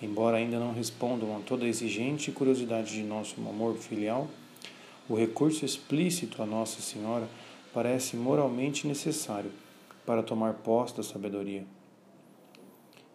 [0.00, 4.28] embora ainda não respondam a toda a exigente curiosidade de nosso amor filial,
[5.08, 7.28] o recurso explícito a Nossa Senhora
[7.72, 9.50] parece moralmente necessário
[10.04, 11.66] para tomar posse da sabedoria.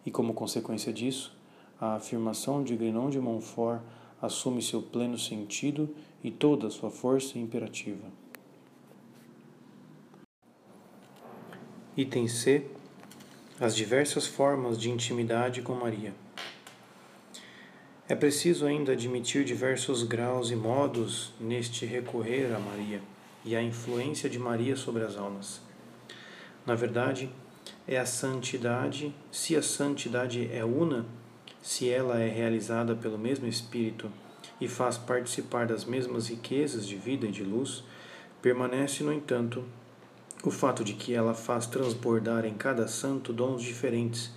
[0.04, 1.36] E como consequência disso,
[1.80, 3.80] a afirmação de Grenon de Montfort
[4.20, 8.06] assume seu pleno sentido e toda a sua força imperativa.
[11.96, 12.66] Item C.
[13.60, 16.23] as diversas formas de intimidade com Maria.
[18.14, 23.02] É preciso ainda admitir diversos graus e modos neste recorrer a Maria
[23.44, 25.60] e a influência de Maria sobre as almas.
[26.64, 27.28] Na verdade,
[27.88, 31.04] é a santidade, se a santidade é una,
[31.60, 34.08] se ela é realizada pelo mesmo Espírito
[34.60, 37.82] e faz participar das mesmas riquezas de vida e de luz,
[38.40, 39.64] permanece, no entanto,
[40.44, 44.30] o fato de que ela faz transbordar em cada santo dons diferentes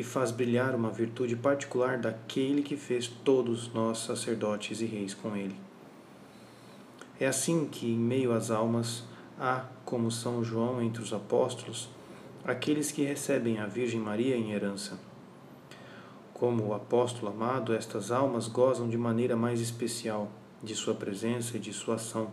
[0.00, 5.36] e faz brilhar uma virtude particular daquele que fez todos nós sacerdotes e reis com
[5.36, 5.54] ele.
[7.20, 9.04] É assim que, em meio às almas,
[9.38, 11.90] há, como São João entre os apóstolos,
[12.42, 14.98] aqueles que recebem a Virgem Maria em herança.
[16.32, 20.30] Como o apóstolo amado, estas almas gozam de maneira mais especial
[20.62, 22.30] de sua presença e de sua ação.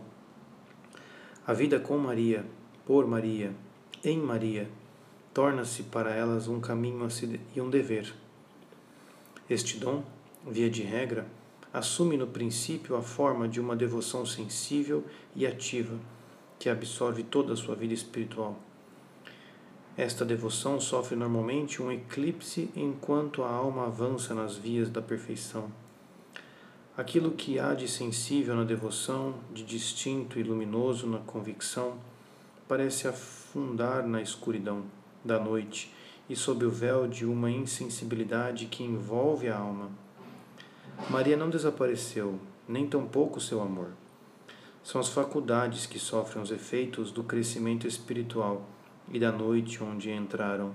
[1.46, 2.46] A vida com Maria
[2.86, 3.52] por Maria,
[4.02, 4.70] em Maria,
[5.32, 7.06] torna-se para elas um caminho
[7.54, 8.14] e um dever.
[9.48, 10.02] Este dom,
[10.46, 11.26] via de regra,
[11.72, 15.04] assume no princípio a forma de uma devoção sensível
[15.34, 15.98] e ativa
[16.58, 18.58] que absorve toda a sua vida espiritual.
[19.96, 25.70] Esta devoção sofre normalmente um eclipse enquanto a alma avança nas vias da perfeição.
[26.96, 31.96] Aquilo que há de sensível na devoção, de distinto e luminoso na convicção,
[32.66, 34.84] parece afundar na escuridão
[35.24, 35.92] da noite
[36.28, 39.90] e sob o véu de uma insensibilidade que envolve a alma.
[41.08, 42.38] Maria não desapareceu,
[42.68, 43.88] nem tampouco seu amor.
[44.82, 48.68] São as faculdades que sofrem os efeitos do crescimento espiritual
[49.10, 50.74] e da noite onde entraram.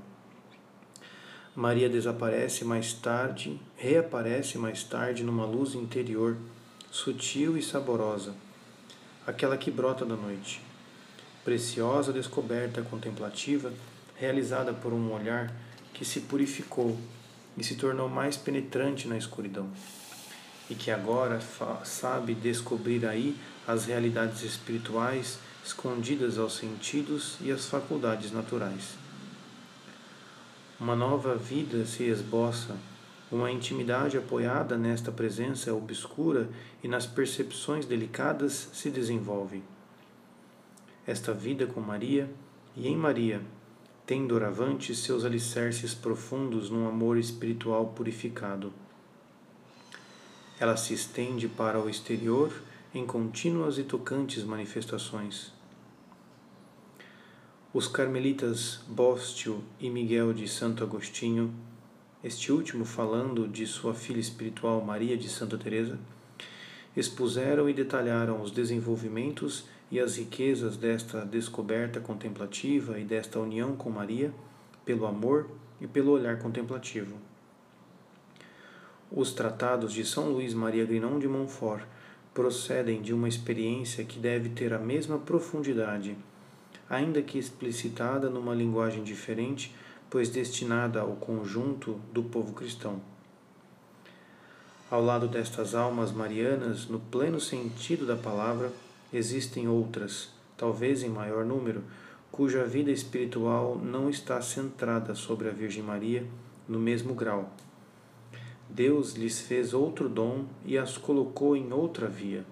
[1.55, 6.37] Maria desaparece mais tarde, reaparece mais tarde numa luz interior,
[6.89, 8.33] sutil e saborosa,
[9.25, 10.61] aquela que brota da noite
[11.43, 13.71] preciosa descoberta contemplativa
[14.23, 15.53] realizada por um olhar
[15.93, 16.97] que se purificou
[17.57, 19.67] e se tornou mais penetrante na escuridão,
[20.69, 21.41] e que agora
[21.83, 23.35] sabe descobrir aí
[23.67, 28.95] as realidades espirituais escondidas aos sentidos e às faculdades naturais.
[30.79, 32.77] Uma nova vida se esboça,
[33.29, 36.47] uma intimidade apoiada nesta presença obscura
[36.81, 39.61] e nas percepções delicadas se desenvolve
[41.05, 42.29] esta vida com Maria
[42.75, 43.41] e em Maria,
[44.13, 48.71] tem doravante seus alicerces profundos num amor espiritual purificado.
[50.59, 52.53] Ela se estende para o exterior
[52.93, 55.51] em contínuas e tocantes manifestações.
[57.73, 61.51] Os carmelitas Bóstio e Miguel de Santo Agostinho,
[62.23, 65.97] este último falando de sua filha espiritual Maria de Santa Teresa,
[66.95, 73.91] expuseram e detalharam os desenvolvimentos e as riquezas desta descoberta contemplativa e desta união com
[73.91, 74.33] Maria
[74.83, 75.47] pelo amor
[75.79, 77.15] e pelo olhar contemplativo.
[79.11, 81.83] Os tratados de São Luís Maria Grignon de Montfort
[82.33, 86.17] procedem de uma experiência que deve ter a mesma profundidade,
[86.89, 89.75] ainda que explicitada numa linguagem diferente,
[90.09, 92.99] pois destinada ao conjunto do povo cristão.
[94.89, 98.71] Ao lado destas almas marianas, no pleno sentido da palavra,
[99.13, 101.83] Existem outras, talvez em maior número,
[102.31, 106.25] cuja vida espiritual não está centrada sobre a Virgem Maria
[106.67, 107.53] no mesmo grau.
[108.67, 112.43] Deus lhes fez outro dom e as colocou em outra via.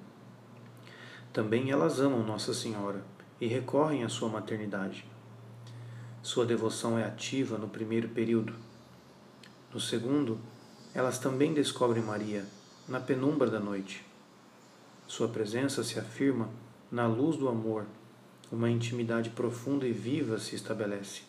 [1.33, 3.03] Também elas amam Nossa Senhora
[3.39, 5.03] e recorrem à sua maternidade.
[6.21, 8.53] Sua devoção é ativa no primeiro período.
[9.73, 10.37] No segundo,
[10.93, 12.45] elas também descobrem Maria,
[12.87, 14.10] na penumbra da noite.
[15.11, 16.49] Sua presença se afirma
[16.89, 17.85] na luz do amor,
[18.49, 21.23] uma intimidade profunda e viva se estabelece.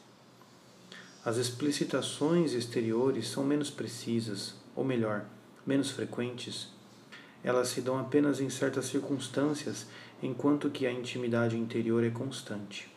[1.24, 5.24] As explicitações exteriores são menos precisas, ou melhor,
[5.66, 6.68] menos frequentes.
[7.42, 9.88] Elas se dão apenas em certas circunstâncias,
[10.22, 12.88] enquanto que a intimidade interior é constante.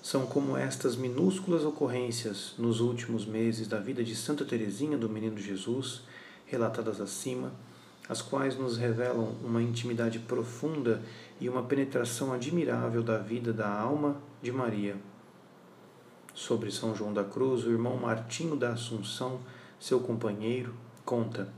[0.00, 5.36] São como estas minúsculas ocorrências nos últimos meses da vida de Santa Teresinha do Menino
[5.36, 6.02] Jesus,
[6.46, 7.52] relatadas acima,
[8.08, 11.02] as quais nos revelam uma intimidade profunda
[11.40, 14.96] e uma penetração admirável da vida da alma de Maria.
[16.34, 19.40] Sobre São João da Cruz, o irmão Martinho da Assunção,
[19.78, 20.74] seu companheiro,
[21.04, 21.48] conta.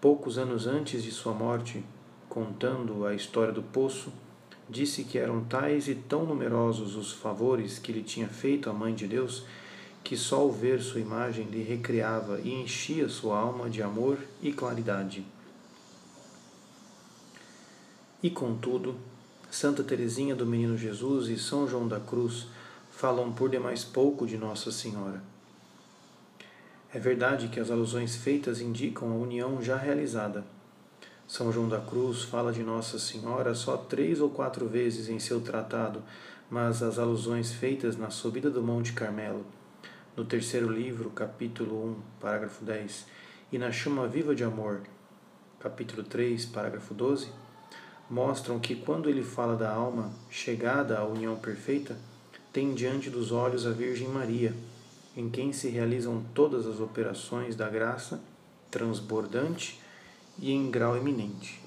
[0.00, 1.84] Poucos anos antes de sua morte,
[2.28, 4.12] contando a história do poço,
[4.68, 8.94] disse que eram tais e tão numerosos os favores que lhe tinha feito a Mãe
[8.94, 9.44] de Deus
[10.04, 14.52] que só o ver sua imagem lhe recriava e enchia sua alma de amor e
[14.52, 15.24] claridade.
[18.22, 18.96] E contudo,
[19.50, 22.46] Santa Teresinha do Menino Jesus e São João da Cruz
[22.90, 25.22] falam por demais pouco de Nossa Senhora.
[26.92, 30.44] É verdade que as alusões feitas indicam a união já realizada.
[31.26, 35.40] São João da Cruz fala de Nossa Senhora só três ou quatro vezes em seu
[35.40, 36.02] tratado,
[36.50, 39.44] mas as alusões feitas na subida do Monte Carmelo,
[40.16, 43.06] no terceiro livro, capítulo 1, parágrafo 10,
[43.50, 44.82] e na Chama Viva de Amor,
[45.58, 47.28] capítulo 3, parágrafo 12,
[48.08, 51.96] mostram que quando ele fala da alma chegada à união perfeita,
[52.52, 54.54] tem diante dos olhos a Virgem Maria,
[55.16, 58.22] em quem se realizam todas as operações da graça
[58.70, 59.80] transbordante
[60.38, 61.60] e em grau eminente.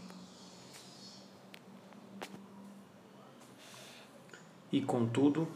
[4.72, 5.48] E contudo,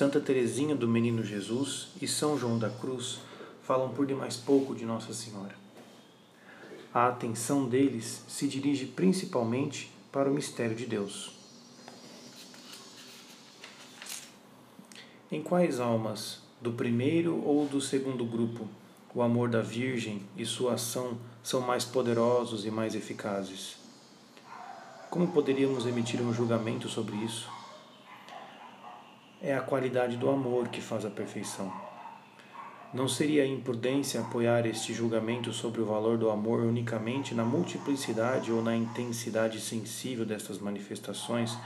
[0.00, 3.18] Santa Teresinha do Menino Jesus e São João da Cruz
[3.62, 5.54] falam por demais pouco de Nossa Senhora.
[6.94, 11.32] A atenção deles se dirige principalmente para o mistério de Deus.
[15.30, 18.66] Em quais almas, do primeiro ou do segundo grupo,
[19.14, 23.76] o amor da Virgem e sua ação são mais poderosos e mais eficazes?
[25.10, 27.59] Como poderíamos emitir um julgamento sobre isso?
[29.42, 31.72] É a qualidade do amor que faz a perfeição.
[32.92, 38.60] Não seria imprudência apoiar este julgamento sobre o valor do amor unicamente na multiplicidade ou
[38.62, 41.56] na intensidade sensível destas manifestações,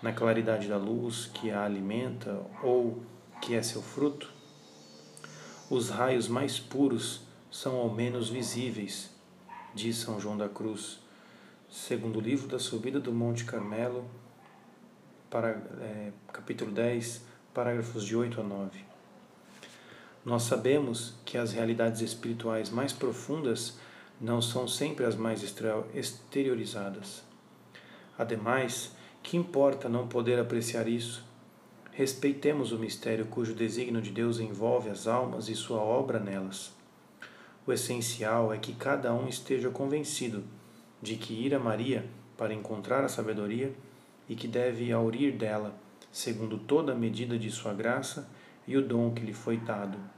[0.00, 3.02] na claridade da luz que a alimenta ou
[3.42, 4.30] que é seu fruto?
[5.68, 9.10] Os raios mais puros são ao menos visíveis,
[9.74, 11.00] diz São João da Cruz,
[11.68, 14.04] segundo o livro da Subida do Monte Carmelo,
[15.36, 15.50] para,
[15.82, 17.22] é, capítulo 10,
[17.52, 18.70] parágrafos de 8 a 9.
[20.24, 23.76] Nós sabemos que as realidades espirituais mais profundas
[24.18, 25.42] não são sempre as mais
[25.92, 27.22] exteriorizadas.
[28.16, 31.22] Ademais, que importa não poder apreciar isso?
[31.92, 36.72] Respeitemos o mistério cujo desígnio de Deus envolve as almas e sua obra nelas.
[37.66, 40.44] O essencial é que cada um esteja convencido
[41.02, 42.08] de que ir a Maria
[42.38, 43.74] para encontrar a sabedoria
[44.28, 45.74] e que deve aurir dela,
[46.10, 48.28] segundo toda a medida de sua graça
[48.66, 50.15] e o dom que lhe foi dado